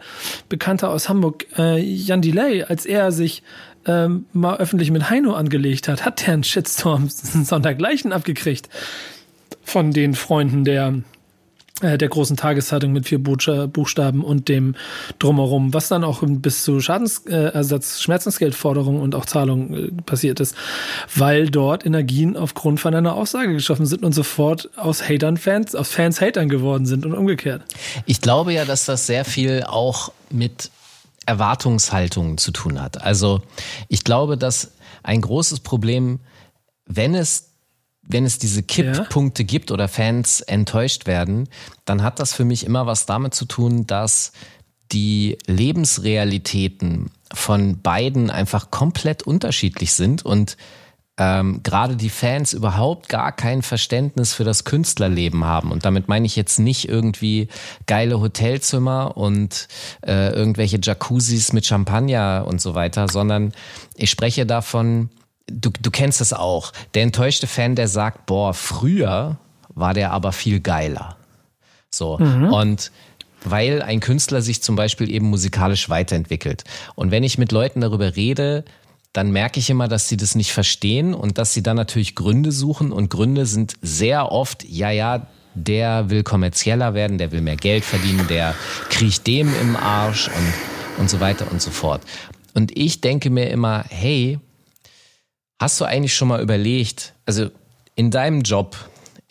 [0.49, 3.43] Bekannter aus Hamburg, äh, Jan Delay, als er sich
[3.87, 8.69] ähm, mal öffentlich mit Heino angelegt hat, hat der einen Shitstorm sondergleichen abgekriegt
[9.65, 11.03] von den Freunden der
[11.81, 14.75] der großen Tageszeitung mit vier Buchstaben und dem
[15.19, 20.55] drumherum, was dann auch bis zu Schadensersatz, Schmerzensgeldforderungen und auch Zahlungen äh, passiert ist,
[21.15, 25.91] weil dort Energien aufgrund von einer Aussage geschaffen sind und sofort aus Hatern Fans, aus
[25.91, 27.63] Fans Hatern geworden sind und umgekehrt.
[28.07, 30.71] Ich glaube ja, dass das sehr viel auch mit
[31.27, 33.03] Erwartungshaltungen zu tun hat.
[33.03, 33.43] Also
[33.89, 34.73] ich glaube, dass
[35.03, 36.21] ein großes Problem,
[36.87, 37.48] wenn es
[38.09, 39.47] wenn es diese Kipppunkte ja.
[39.47, 41.49] gibt oder Fans enttäuscht werden,
[41.85, 44.33] dann hat das für mich immer was damit zu tun, dass
[44.91, 50.57] die Lebensrealitäten von beiden einfach komplett unterschiedlich sind und
[51.19, 55.73] ähm, gerade die Fans überhaupt gar kein Verständnis für das Künstlerleben haben.
[55.73, 57.49] Und damit meine ich jetzt nicht irgendwie
[57.87, 59.67] geile Hotelzimmer und
[60.07, 63.53] äh, irgendwelche Jacuzzis mit Champagner und so weiter, sondern
[63.97, 65.11] ich spreche davon,
[65.51, 66.73] du, du kennst es auch.
[66.95, 69.39] Der enttäuschte Fan, der sagt, boah, früher
[69.75, 71.17] war der aber viel geiler.
[71.91, 72.19] So.
[72.19, 72.53] Mhm.
[72.53, 72.93] Und
[73.45, 76.65] weil ein Künstler sich zum Beispiel eben musikalisch weiterentwickelt.
[76.95, 78.65] Und wenn ich mit Leuten darüber rede,
[79.13, 82.53] dann merke ich immer, dass sie das nicht verstehen und dass sie dann natürlich Gründe
[82.53, 82.93] suchen.
[82.93, 87.85] Und Gründe sind sehr oft, ja, ja, der will kommerzieller werden, der will mehr Geld
[87.85, 88.55] verdienen, der
[88.91, 92.03] kriecht dem im Arsch und, und so weiter und so fort.
[92.55, 94.39] Und ich denke mir immer, hey,
[95.59, 97.51] Hast du eigentlich schon mal überlegt, also
[97.97, 98.77] in deinem Job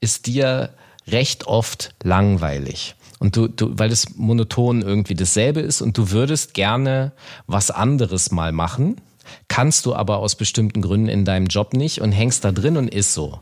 [0.01, 0.71] ist dir
[1.07, 6.53] recht oft langweilig und du, du, weil es monoton irgendwie dasselbe ist und du würdest
[6.53, 7.13] gerne
[7.47, 8.99] was anderes mal machen,
[9.47, 12.89] kannst du aber aus bestimmten Gründen in deinem Job nicht und hängst da drin und
[12.89, 13.39] ist so.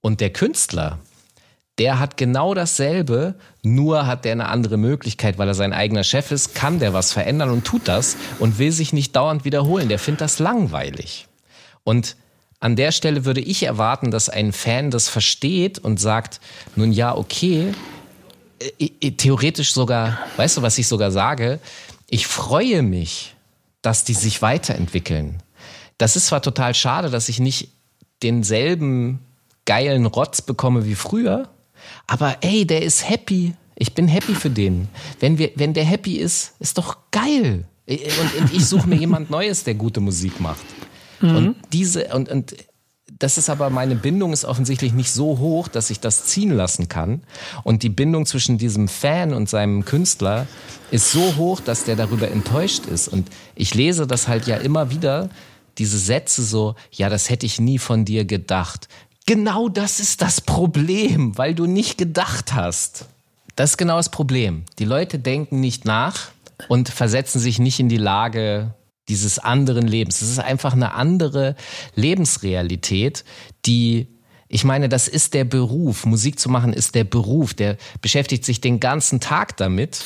[0.00, 0.98] Und der Künstler,
[1.78, 6.30] der hat genau dasselbe, nur hat der eine andere Möglichkeit, weil er sein eigener Chef
[6.30, 9.88] ist, kann der was verändern und tut das und will sich nicht dauernd wiederholen.
[9.88, 11.26] Der findet das langweilig.
[11.84, 12.16] Und
[12.60, 16.40] an der Stelle würde ich erwarten, dass ein Fan das versteht und sagt,
[16.76, 17.72] nun ja, okay,
[18.78, 21.58] äh, theoretisch sogar, weißt du, was ich sogar sage?
[22.08, 23.34] Ich freue mich,
[23.82, 25.42] dass die sich weiterentwickeln.
[25.96, 27.70] Das ist zwar total schade, dass ich nicht
[28.22, 29.20] denselben
[29.64, 31.48] geilen Rotz bekomme wie früher,
[32.06, 33.54] aber ey, der ist happy.
[33.76, 34.88] Ich bin happy für den.
[35.20, 37.64] Wenn, wir, wenn der happy ist, ist doch geil.
[37.86, 40.60] Und, und ich suche mir jemand Neues, der gute Musik macht.
[41.20, 41.36] Mhm.
[41.36, 42.54] Und diese, und, und
[43.18, 46.88] das ist aber, meine Bindung ist offensichtlich nicht so hoch, dass ich das ziehen lassen
[46.88, 47.22] kann.
[47.64, 50.46] Und die Bindung zwischen diesem Fan und seinem Künstler
[50.90, 53.08] ist so hoch, dass der darüber enttäuscht ist.
[53.08, 55.28] Und ich lese das halt ja immer wieder,
[55.76, 58.88] diese Sätze so, ja, das hätte ich nie von dir gedacht.
[59.26, 63.06] Genau das ist das Problem, weil du nicht gedacht hast.
[63.54, 64.64] Das ist genau das Problem.
[64.78, 66.30] Die Leute denken nicht nach
[66.68, 68.74] und versetzen sich nicht in die Lage
[69.10, 70.22] dieses anderen Lebens.
[70.22, 71.56] Es ist einfach eine andere
[71.94, 73.24] Lebensrealität,
[73.66, 74.08] die
[74.52, 76.04] ich meine, das ist der Beruf.
[76.06, 77.54] Musik zu machen ist der Beruf.
[77.54, 80.02] Der beschäftigt sich den ganzen Tag damit.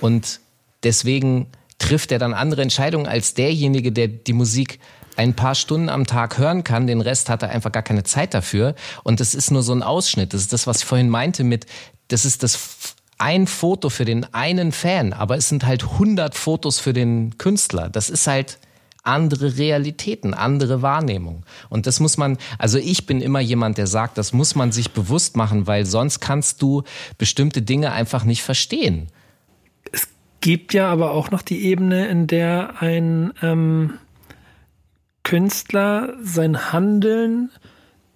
[0.00, 0.40] Und
[0.82, 1.46] deswegen
[1.78, 4.80] trifft er dann andere Entscheidungen als derjenige, der die Musik
[5.14, 6.88] ein paar Stunden am Tag hören kann.
[6.88, 8.74] Den Rest hat er einfach gar keine Zeit dafür.
[9.04, 10.34] Und das ist nur so ein Ausschnitt.
[10.34, 11.66] Das ist das, was ich vorhin meinte mit,
[12.08, 16.78] das ist das ein Foto für den einen Fan, aber es sind halt 100 Fotos
[16.78, 17.88] für den Künstler.
[17.88, 18.58] Das ist halt
[19.02, 21.44] andere Realitäten, andere Wahrnehmung.
[21.68, 24.92] Und das muss man, also ich bin immer jemand, der sagt, das muss man sich
[24.92, 26.82] bewusst machen, weil sonst kannst du
[27.16, 29.08] bestimmte Dinge einfach nicht verstehen.
[29.90, 30.08] Es
[30.40, 33.94] gibt ja aber auch noch die Ebene, in der ein ähm,
[35.22, 37.50] Künstler sein Handeln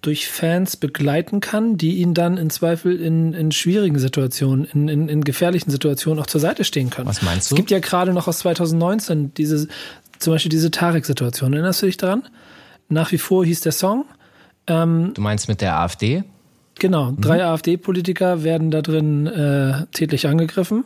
[0.03, 5.09] durch Fans begleiten kann, die ihn dann in Zweifel in, in schwierigen Situationen, in, in,
[5.09, 7.07] in gefährlichen Situationen auch zur Seite stehen können.
[7.07, 7.55] Was meinst du?
[7.55, 9.67] Es gibt ja gerade noch aus 2019 diese,
[10.19, 11.53] zum Beispiel diese Tarek-Situation.
[11.53, 12.23] Erinnerst du dich daran?
[12.89, 14.05] Nach wie vor hieß der Song.
[14.67, 16.23] Ähm, du meinst mit der AfD?
[16.79, 17.21] Genau, mhm.
[17.21, 20.83] drei AfD-Politiker werden da drin äh, tätlich angegriffen.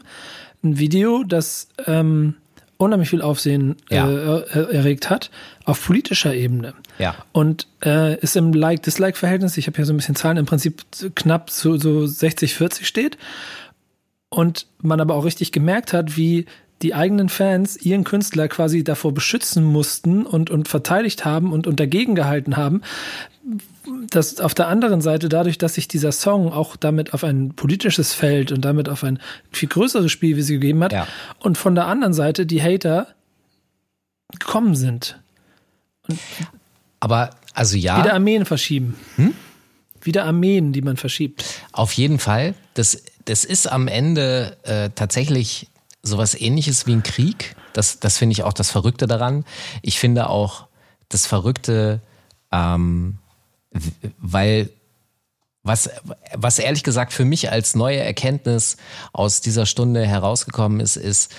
[0.63, 2.35] Ein Video, das ähm,
[2.77, 4.09] unheimlich viel Aufsehen ja.
[4.09, 5.31] äh, erregt hat,
[5.65, 6.73] auf politischer Ebene.
[6.99, 7.15] Ja.
[7.31, 10.83] Und äh, ist im Like-Dislike-Verhältnis, ich habe hier so ein bisschen Zahlen, im Prinzip
[11.15, 13.17] knapp so, so 60-40 steht.
[14.29, 16.45] Und man aber auch richtig gemerkt hat, wie
[16.81, 21.79] die eigenen Fans ihren Künstler quasi davor beschützen mussten und, und verteidigt haben und, und
[21.79, 22.81] dagegen gehalten haben,
[24.09, 28.13] dass auf der anderen Seite, dadurch, dass sich dieser Song auch damit auf ein politisches
[28.13, 29.19] Feld und damit auf ein
[29.51, 31.07] viel größeres Spiel, wie sie gegeben hat, ja.
[31.39, 33.07] und von der anderen Seite die Hater
[34.39, 35.19] gekommen sind.
[36.07, 36.19] Und
[36.99, 37.99] Aber, also ja.
[37.99, 38.97] Wieder Armeen verschieben.
[39.15, 39.33] Hm?
[40.01, 41.43] Wieder Armeen, die man verschiebt.
[41.71, 42.53] Auf jeden Fall.
[42.73, 45.67] Das, das ist am Ende äh, tatsächlich
[46.03, 47.55] sowas ähnliches wie ein Krieg.
[47.73, 49.45] Das, das finde ich auch das Verrückte daran.
[49.81, 50.67] Ich finde auch
[51.09, 52.01] das Verrückte,
[52.51, 53.17] ähm,
[54.17, 54.69] weil,
[55.63, 55.89] Was,
[56.33, 58.77] was ehrlich gesagt für mich als neue Erkenntnis
[59.11, 61.35] aus dieser Stunde herausgekommen ist, ist,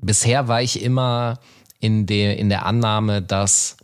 [0.00, 1.40] bisher war ich immer
[1.80, 3.76] in der, in der Annahme, dass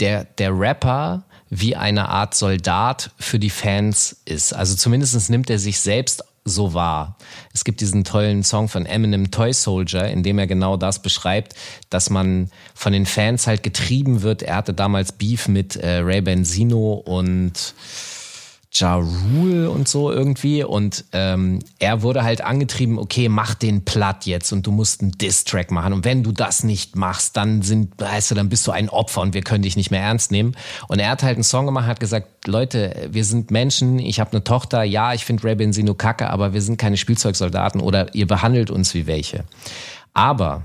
[0.00, 4.52] der, der Rapper wie eine Art Soldat für die Fans ist.
[4.52, 7.16] Also zumindest nimmt er sich selbst so wahr.
[7.52, 11.54] Es gibt diesen tollen Song von Eminem Toy Soldier, in dem er genau das beschreibt,
[11.88, 14.42] dass man von den Fans halt getrieben wird.
[14.42, 17.74] Er hatte damals Beef mit äh, Ray Benzino und
[18.74, 20.64] Ja Rule und so irgendwie.
[20.64, 25.12] Und ähm, er wurde halt angetrieben, okay, mach den platt jetzt und du musst einen
[25.12, 25.92] Diss-Track machen.
[25.92, 29.20] Und wenn du das nicht machst, dann sind, weißt du, dann bist du ein Opfer
[29.20, 30.56] und wir können dich nicht mehr ernst nehmen.
[30.88, 34.32] Und er hat halt einen Song gemacht, hat gesagt, Leute, wir sind Menschen, ich habe
[34.32, 38.26] eine Tochter, ja, ich finde Ray Benzino kacke, aber wir sind keine Spielzeugsoldaten oder ihr
[38.26, 39.44] behandelt uns wie welche.
[40.14, 40.64] Aber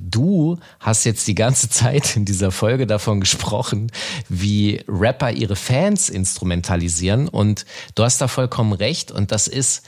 [0.00, 3.90] Du hast jetzt die ganze Zeit in dieser Folge davon gesprochen,
[4.28, 7.64] wie Rapper ihre Fans instrumentalisieren und
[7.94, 9.84] du hast da vollkommen recht und das ist,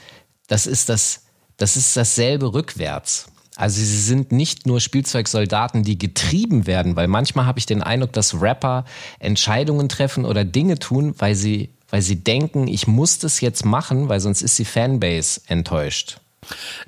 [0.47, 1.23] das ist das,
[1.57, 3.27] das ist dasselbe rückwärts.
[3.57, 8.13] Also sie sind nicht nur Spielzeugsoldaten, die getrieben werden, weil manchmal habe ich den Eindruck,
[8.13, 8.85] dass Rapper
[9.17, 14.09] Entscheidungen treffen oder Dinge tun, weil sie, weil sie denken, ich muss das jetzt machen,
[14.09, 16.19] weil sonst ist die Fanbase enttäuscht.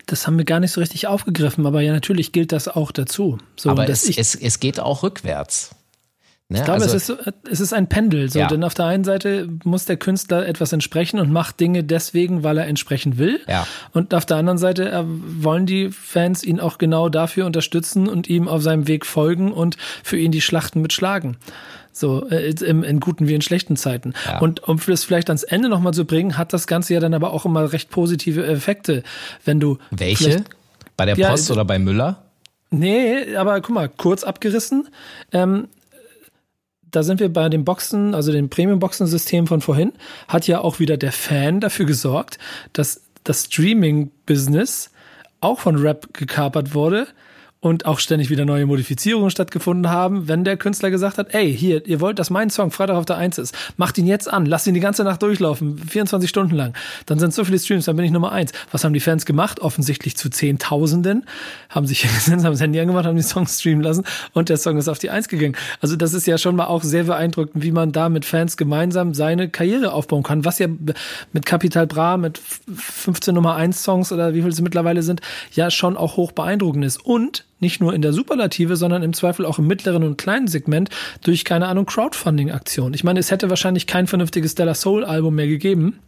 [0.06, 3.38] Das haben wir gar nicht so richtig aufgegriffen, aber ja, natürlich gilt das auch dazu.
[3.56, 5.76] So, aber es, es, es geht auch rückwärts.
[6.52, 6.58] Ne?
[6.58, 8.32] Ich glaube, also, es, ist, es ist ein Pendel.
[8.32, 8.48] So, ja.
[8.48, 12.58] Denn auf der einen Seite muss der Künstler etwas entsprechen und macht Dinge deswegen, weil
[12.58, 13.40] er entsprechen will.
[13.48, 13.68] Ja.
[13.92, 18.28] Und auf der anderen Seite äh, wollen die Fans ihn auch genau dafür unterstützen und
[18.28, 21.38] ihm auf seinem Weg folgen und für ihn die Schlachten mitschlagen.
[22.00, 24.14] So, äh, in, in guten wie in schlechten Zeiten.
[24.26, 24.40] Ja.
[24.40, 27.34] Und um das vielleicht ans Ende nochmal zu bringen, hat das Ganze ja dann aber
[27.34, 29.04] auch immer recht positive Effekte,
[29.46, 29.78] wenn du.
[29.92, 30.44] Welche?
[30.98, 32.24] Bei der Post ja, oder bei Müller?
[32.72, 34.88] Nee, aber guck mal, kurz abgerissen.
[35.32, 35.68] Ähm,
[36.92, 39.94] da sind wir bei den Boxen, also dem Premium-Boxen-System von vorhin,
[40.28, 42.40] hat ja auch wieder der Fan dafür gesorgt,
[42.74, 44.92] dass das Streaming-Business
[45.42, 47.08] auch von Rap gekapert wurde
[47.62, 51.86] und auch ständig wieder neue Modifizierungen stattgefunden haben, wenn der Künstler gesagt hat, ey, hier,
[51.86, 54.66] ihr wollt, dass mein Song Freitag auf der Eins ist, macht ihn jetzt an, lasst
[54.68, 56.74] ihn die ganze Nacht durchlaufen, 24 Stunden lang.
[57.06, 58.54] Dann sind so viele Streams, dann bin ich Nummer eins.
[58.72, 59.60] Was haben die Fans gemacht?
[59.60, 61.26] Offensichtlich zu Zehntausenden,
[61.70, 64.78] haben sich hingesetzt, haben das Handy angemacht, haben die Songs streamen lassen und der Song
[64.78, 65.58] ist auf die Eins gegangen.
[65.82, 69.14] Also das ist ja schon mal auch sehr beeindruckend, wie man da mit Fans gemeinsam
[69.14, 70.68] seine Karriere aufbauen kann, was ja
[71.34, 72.40] mit Capital Bra, mit
[72.74, 75.20] 15 Nummer eins Songs oder wie viel es mittlerweile sind,
[75.52, 77.04] ja schon auch hoch beeindruckend ist.
[77.04, 80.90] Und nicht nur in der Superlative, sondern im Zweifel auch im mittleren und kleinen Segment
[81.24, 82.94] durch, keine Ahnung, Crowdfunding-Aktionen.
[82.94, 86.00] Ich meine, es hätte wahrscheinlich kein vernünftiges Della Soul-Album mehr gegeben,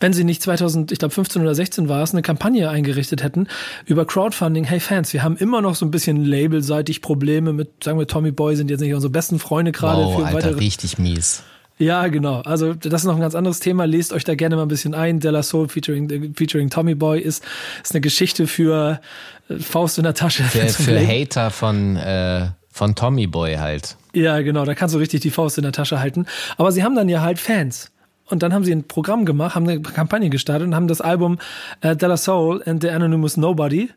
[0.00, 3.46] wenn sie nicht 2000, ich glaube 15 oder 16 war es, eine Kampagne eingerichtet hätten
[3.84, 4.64] über Crowdfunding.
[4.64, 8.32] Hey Fans, wir haben immer noch so ein bisschen labelseitig Probleme mit, sagen wir, Tommy
[8.32, 10.02] Boy sind jetzt nicht unsere besten Freunde gerade.
[10.02, 11.44] Wow, für Alter, weitere, richtig mies.
[11.78, 12.40] Ja, genau.
[12.40, 13.84] Also das ist noch ein ganz anderes Thema.
[13.84, 15.20] Lest euch da gerne mal ein bisschen ein.
[15.20, 17.44] Della Soul featuring, featuring Tommy Boy ist,
[17.82, 19.00] ist eine Geschichte für
[19.48, 20.44] äh, Faust in der Tasche.
[20.44, 23.96] Für, für Hater von, äh, von Tommy Boy halt.
[24.14, 24.64] Ja, genau.
[24.64, 26.26] Da kannst du richtig die Faust in der Tasche halten.
[26.56, 27.90] Aber sie haben dann ja halt Fans.
[28.28, 31.38] Und dann haben sie ein Programm gemacht, haben eine Kampagne gestartet und haben das Album
[31.82, 33.90] äh, Della Soul and the Anonymous Nobody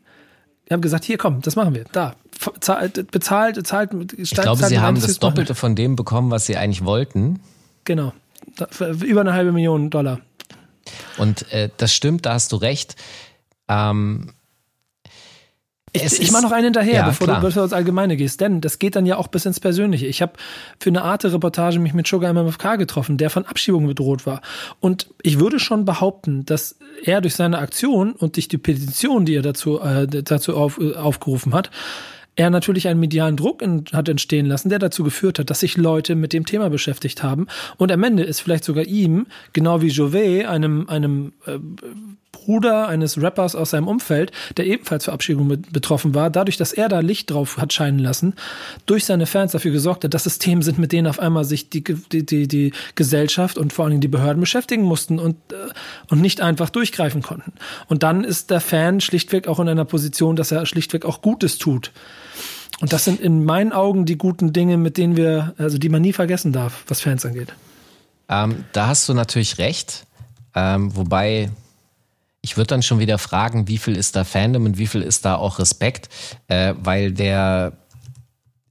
[0.70, 1.84] ich habe gesagt, hier komm, das machen wir.
[1.90, 2.14] Da.
[2.60, 3.90] Zahlt, bezahlt, zahlt.
[4.16, 7.40] Ich glaube, sie haben das Doppelte von dem bekommen, was sie eigentlich wollten.
[7.84, 8.12] Genau.
[9.04, 10.20] Über eine halbe Million Dollar.
[11.18, 12.96] Und äh, das stimmt, da hast du recht.
[13.68, 14.32] Ähm,
[15.92, 18.60] ich, ich mache noch einen hinterher, ja, bevor, du, bevor du ins Allgemeine gehst, denn
[18.60, 20.06] das geht dann ja auch bis ins Persönliche.
[20.06, 20.34] Ich habe
[20.78, 24.40] für eine Arte-Reportage mich mit Sugar MMFK getroffen, der von Abschiebung bedroht war.
[24.78, 29.34] Und ich würde schon behaupten, dass er durch seine Aktion und durch die Petition, die
[29.34, 31.70] er dazu, äh, dazu auf, äh, aufgerufen hat,
[32.36, 35.76] er natürlich einen medialen Druck in, hat entstehen lassen, der dazu geführt hat, dass sich
[35.76, 37.46] Leute mit dem Thema beschäftigt haben.
[37.76, 41.58] Und am Ende ist vielleicht sogar ihm, genau wie Jovet, einem, einem äh,
[42.32, 47.00] Bruder eines Rappers aus seinem Umfeld, der ebenfalls Verabschiedung betroffen war, dadurch, dass er da
[47.00, 48.34] Licht drauf hat scheinen lassen,
[48.86, 51.70] durch seine Fans dafür gesorgt hat, dass es Themen sind, mit denen auf einmal sich
[51.70, 55.56] die, die, die, die Gesellschaft und vor allen Dingen die Behörden beschäftigen mussten und, äh,
[56.08, 57.52] und nicht einfach durchgreifen konnten.
[57.88, 61.58] Und dann ist der Fan schlichtweg auch in einer Position, dass er schlichtweg auch Gutes
[61.58, 61.92] tut.
[62.80, 66.00] Und das sind in meinen Augen die guten Dinge, mit denen wir, also die man
[66.00, 67.52] nie vergessen darf, was Fans angeht.
[68.28, 70.06] Ähm, da hast du natürlich recht.
[70.54, 71.50] Ähm, wobei
[72.42, 75.24] ich würde dann schon wieder fragen, wie viel ist da Fandom und wie viel ist
[75.24, 76.08] da auch Respekt,
[76.48, 77.72] äh, weil der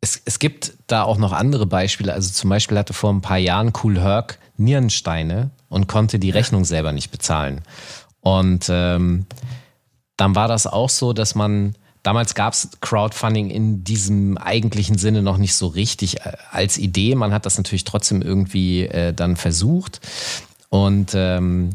[0.01, 2.13] es, es gibt da auch noch andere Beispiele.
[2.13, 6.65] Also zum Beispiel hatte vor ein paar Jahren Cool Herc Nierensteine und konnte die Rechnung
[6.65, 7.61] selber nicht bezahlen.
[8.22, 9.26] Und ähm,
[10.17, 15.22] dann war das auch so, dass man Damals gab es Crowdfunding in diesem eigentlichen Sinne
[15.22, 17.13] noch nicht so richtig äh, als Idee.
[17.15, 19.99] Man hat das natürlich trotzdem irgendwie äh, dann versucht.
[20.70, 21.72] Und ähm,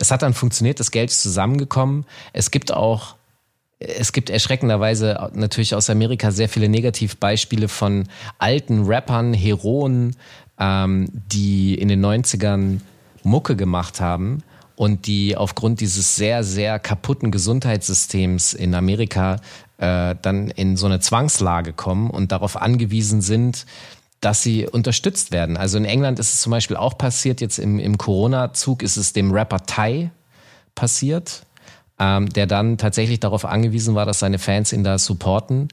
[0.00, 2.06] es hat dann funktioniert, das Geld ist zusammengekommen.
[2.32, 3.16] Es gibt auch,
[3.78, 10.16] es gibt erschreckenderweise natürlich aus Amerika sehr viele Negativbeispiele von alten Rappern, Heroen,
[10.58, 12.80] ähm, die in den 90ern
[13.22, 14.42] Mucke gemacht haben
[14.74, 19.36] und die aufgrund dieses sehr, sehr kaputten Gesundheitssystems in Amerika
[19.76, 23.66] äh, dann in so eine Zwangslage kommen und darauf angewiesen sind,
[24.20, 25.56] dass sie unterstützt werden.
[25.56, 29.12] Also in England ist es zum Beispiel auch passiert, jetzt im, im Corona-Zug ist es
[29.12, 30.10] dem Rapper Ty
[30.74, 31.42] passiert,
[31.98, 35.68] ähm, der dann tatsächlich darauf angewiesen war, dass seine Fans ihn da supporten.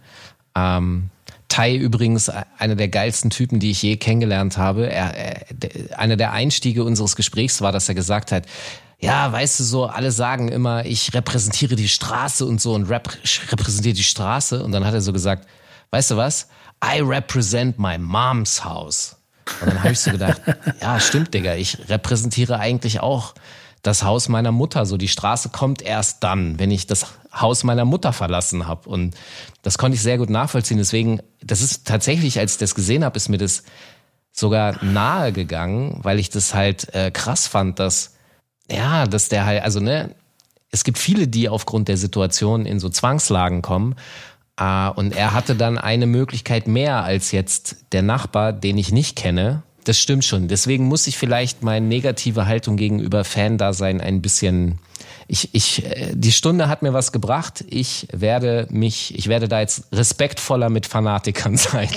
[0.56, 1.10] Ähm,
[1.50, 4.92] Tai übrigens einer der geilsten Typen, die ich je kennengelernt habe.
[4.92, 8.46] Er, er, einer der Einstiege unseres Gesprächs war, dass er gesagt hat,
[9.00, 13.10] ja, weißt du so, alle sagen immer, ich repräsentiere die Straße und so und rep
[13.52, 14.62] repräsentiere die Straße.
[14.62, 15.48] Und dann hat er so gesagt,
[15.92, 16.50] weißt du was?
[16.84, 19.16] I represent my mom's house.
[19.62, 20.42] Und dann habe ich so gedacht,
[20.82, 23.34] ja, stimmt, Digga, ich repräsentiere eigentlich auch
[23.82, 24.86] das Haus meiner Mutter.
[24.86, 28.90] So, die Straße kommt erst dann, wenn ich das Haus meiner Mutter verlassen habe.
[28.90, 29.16] Und
[29.62, 30.78] das konnte ich sehr gut nachvollziehen.
[30.78, 33.64] Deswegen, das ist tatsächlich, als ich das gesehen habe, ist mir das
[34.32, 38.18] sogar nahe gegangen, weil ich das halt äh, krass fand, dass
[38.70, 40.16] ja, dass der halt, also ne,
[40.72, 43.96] es gibt viele, die aufgrund der Situation in so Zwangslagen kommen.
[44.58, 49.16] Äh, und er hatte dann eine Möglichkeit mehr als jetzt der Nachbar, den ich nicht
[49.16, 49.64] kenne.
[49.84, 50.50] Das stimmt schon.
[50.50, 54.80] Deswegen muss ich vielleicht meine negative Haltung gegenüber Fan-Dasein ein bisschen.
[55.28, 57.64] Ich, ich, äh, die Stunde hat mir was gebracht.
[57.70, 61.90] Ich werde mich, ich werde da jetzt respektvoller mit Fanatikern sein.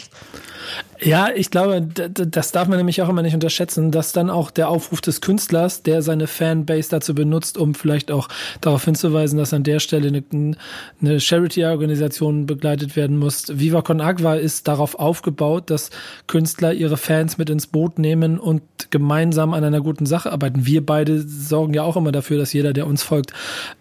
[1.03, 4.69] Ja, ich glaube, das darf man nämlich auch immer nicht unterschätzen, dass dann auch der
[4.69, 8.29] Aufruf des Künstlers, der seine Fanbase dazu benutzt, um vielleicht auch
[8.61, 10.57] darauf hinzuweisen, dass an der Stelle eine,
[11.01, 13.59] eine Charity-Organisation begleitet werden muss.
[13.59, 15.89] Viva Con Agua ist darauf aufgebaut, dass
[16.27, 20.67] Künstler ihre Fans mit ins Boot nehmen und gemeinsam an einer guten Sache arbeiten.
[20.67, 23.33] Wir beide sorgen ja auch immer dafür, dass jeder, der uns folgt,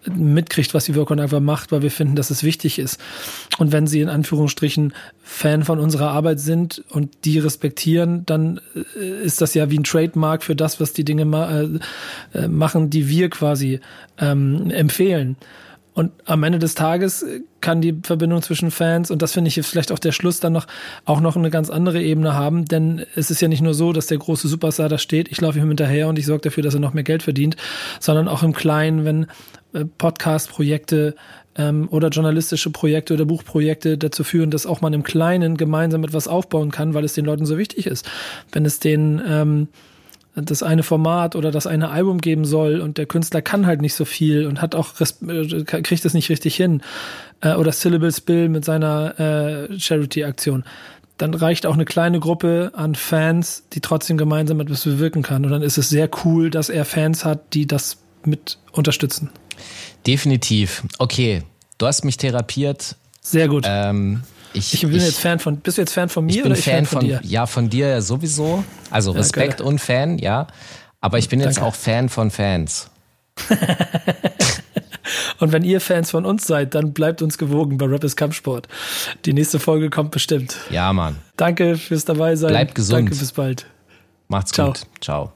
[0.06, 2.98] mitkriegt, was Viva Con Agua macht, weil wir finden, dass es wichtig ist.
[3.58, 9.24] Und wenn sie in Anführungsstrichen Fan von unserer Arbeit sind und die respektieren, dann äh,
[9.24, 11.68] ist das ja wie ein Trademark für das, was die Dinge ma äh,
[12.34, 13.80] äh, machen, die wir quasi
[14.18, 15.36] ähm, empfehlen.
[15.92, 17.26] Und am Ende des Tages
[17.60, 20.52] kann die Verbindung zwischen Fans, und das finde ich jetzt vielleicht auch der Schluss dann
[20.52, 20.66] noch,
[21.04, 24.06] auch noch eine ganz andere Ebene haben, denn es ist ja nicht nur so, dass
[24.06, 26.80] der große Superstar da steht, ich laufe ihm hinterher und ich sorge dafür, dass er
[26.80, 27.56] noch mehr Geld verdient,
[27.98, 29.26] sondern auch im Kleinen, wenn
[29.98, 31.14] Podcast-Projekte
[31.56, 36.28] ähm, oder journalistische Projekte oder Buchprojekte dazu führen, dass auch man im Kleinen gemeinsam etwas
[36.28, 38.08] aufbauen kann, weil es den Leuten so wichtig ist.
[38.52, 39.68] Wenn es denen ähm,
[40.34, 43.94] das eine Format oder das eine Album geben soll und der Künstler kann halt nicht
[43.94, 46.82] so viel und hat auch äh, kriegt es nicht richtig hin
[47.40, 50.64] äh, oder Syllable Spill mit seiner äh, Charity-Aktion,
[51.18, 55.44] dann reicht auch eine kleine Gruppe an Fans, die trotzdem gemeinsam etwas bewirken kann.
[55.44, 59.30] Und dann ist es sehr cool, dass er Fans hat, die das mit unterstützen.
[60.06, 60.82] Definitiv.
[60.98, 61.42] Okay,
[61.78, 62.96] du hast mich therapiert.
[63.20, 63.64] Sehr gut.
[63.66, 64.22] Ähm,
[64.52, 65.58] ich, ich bin ich, jetzt Fan von.
[65.58, 67.20] Bist du jetzt Fan von mir ich bin oder Fan, Fan von, dir?
[67.22, 68.64] Ja, von dir sowieso.
[68.90, 70.46] Also Respekt und Fan, ja.
[71.00, 71.68] Aber ich bin jetzt Danke.
[71.68, 72.90] auch Fan von Fans.
[75.38, 78.68] und wenn ihr Fans von uns seid, dann bleibt uns gewogen bei Rappers Kampfsport.
[79.24, 80.56] Die nächste Folge kommt bestimmt.
[80.70, 81.16] Ja, Mann.
[81.36, 82.50] Danke fürs dabei sein.
[82.50, 83.06] Bleibt gesund.
[83.06, 83.66] Danke, bis bald.
[84.28, 84.68] Macht's Ciao.
[84.68, 84.86] gut.
[85.00, 85.32] Ciao.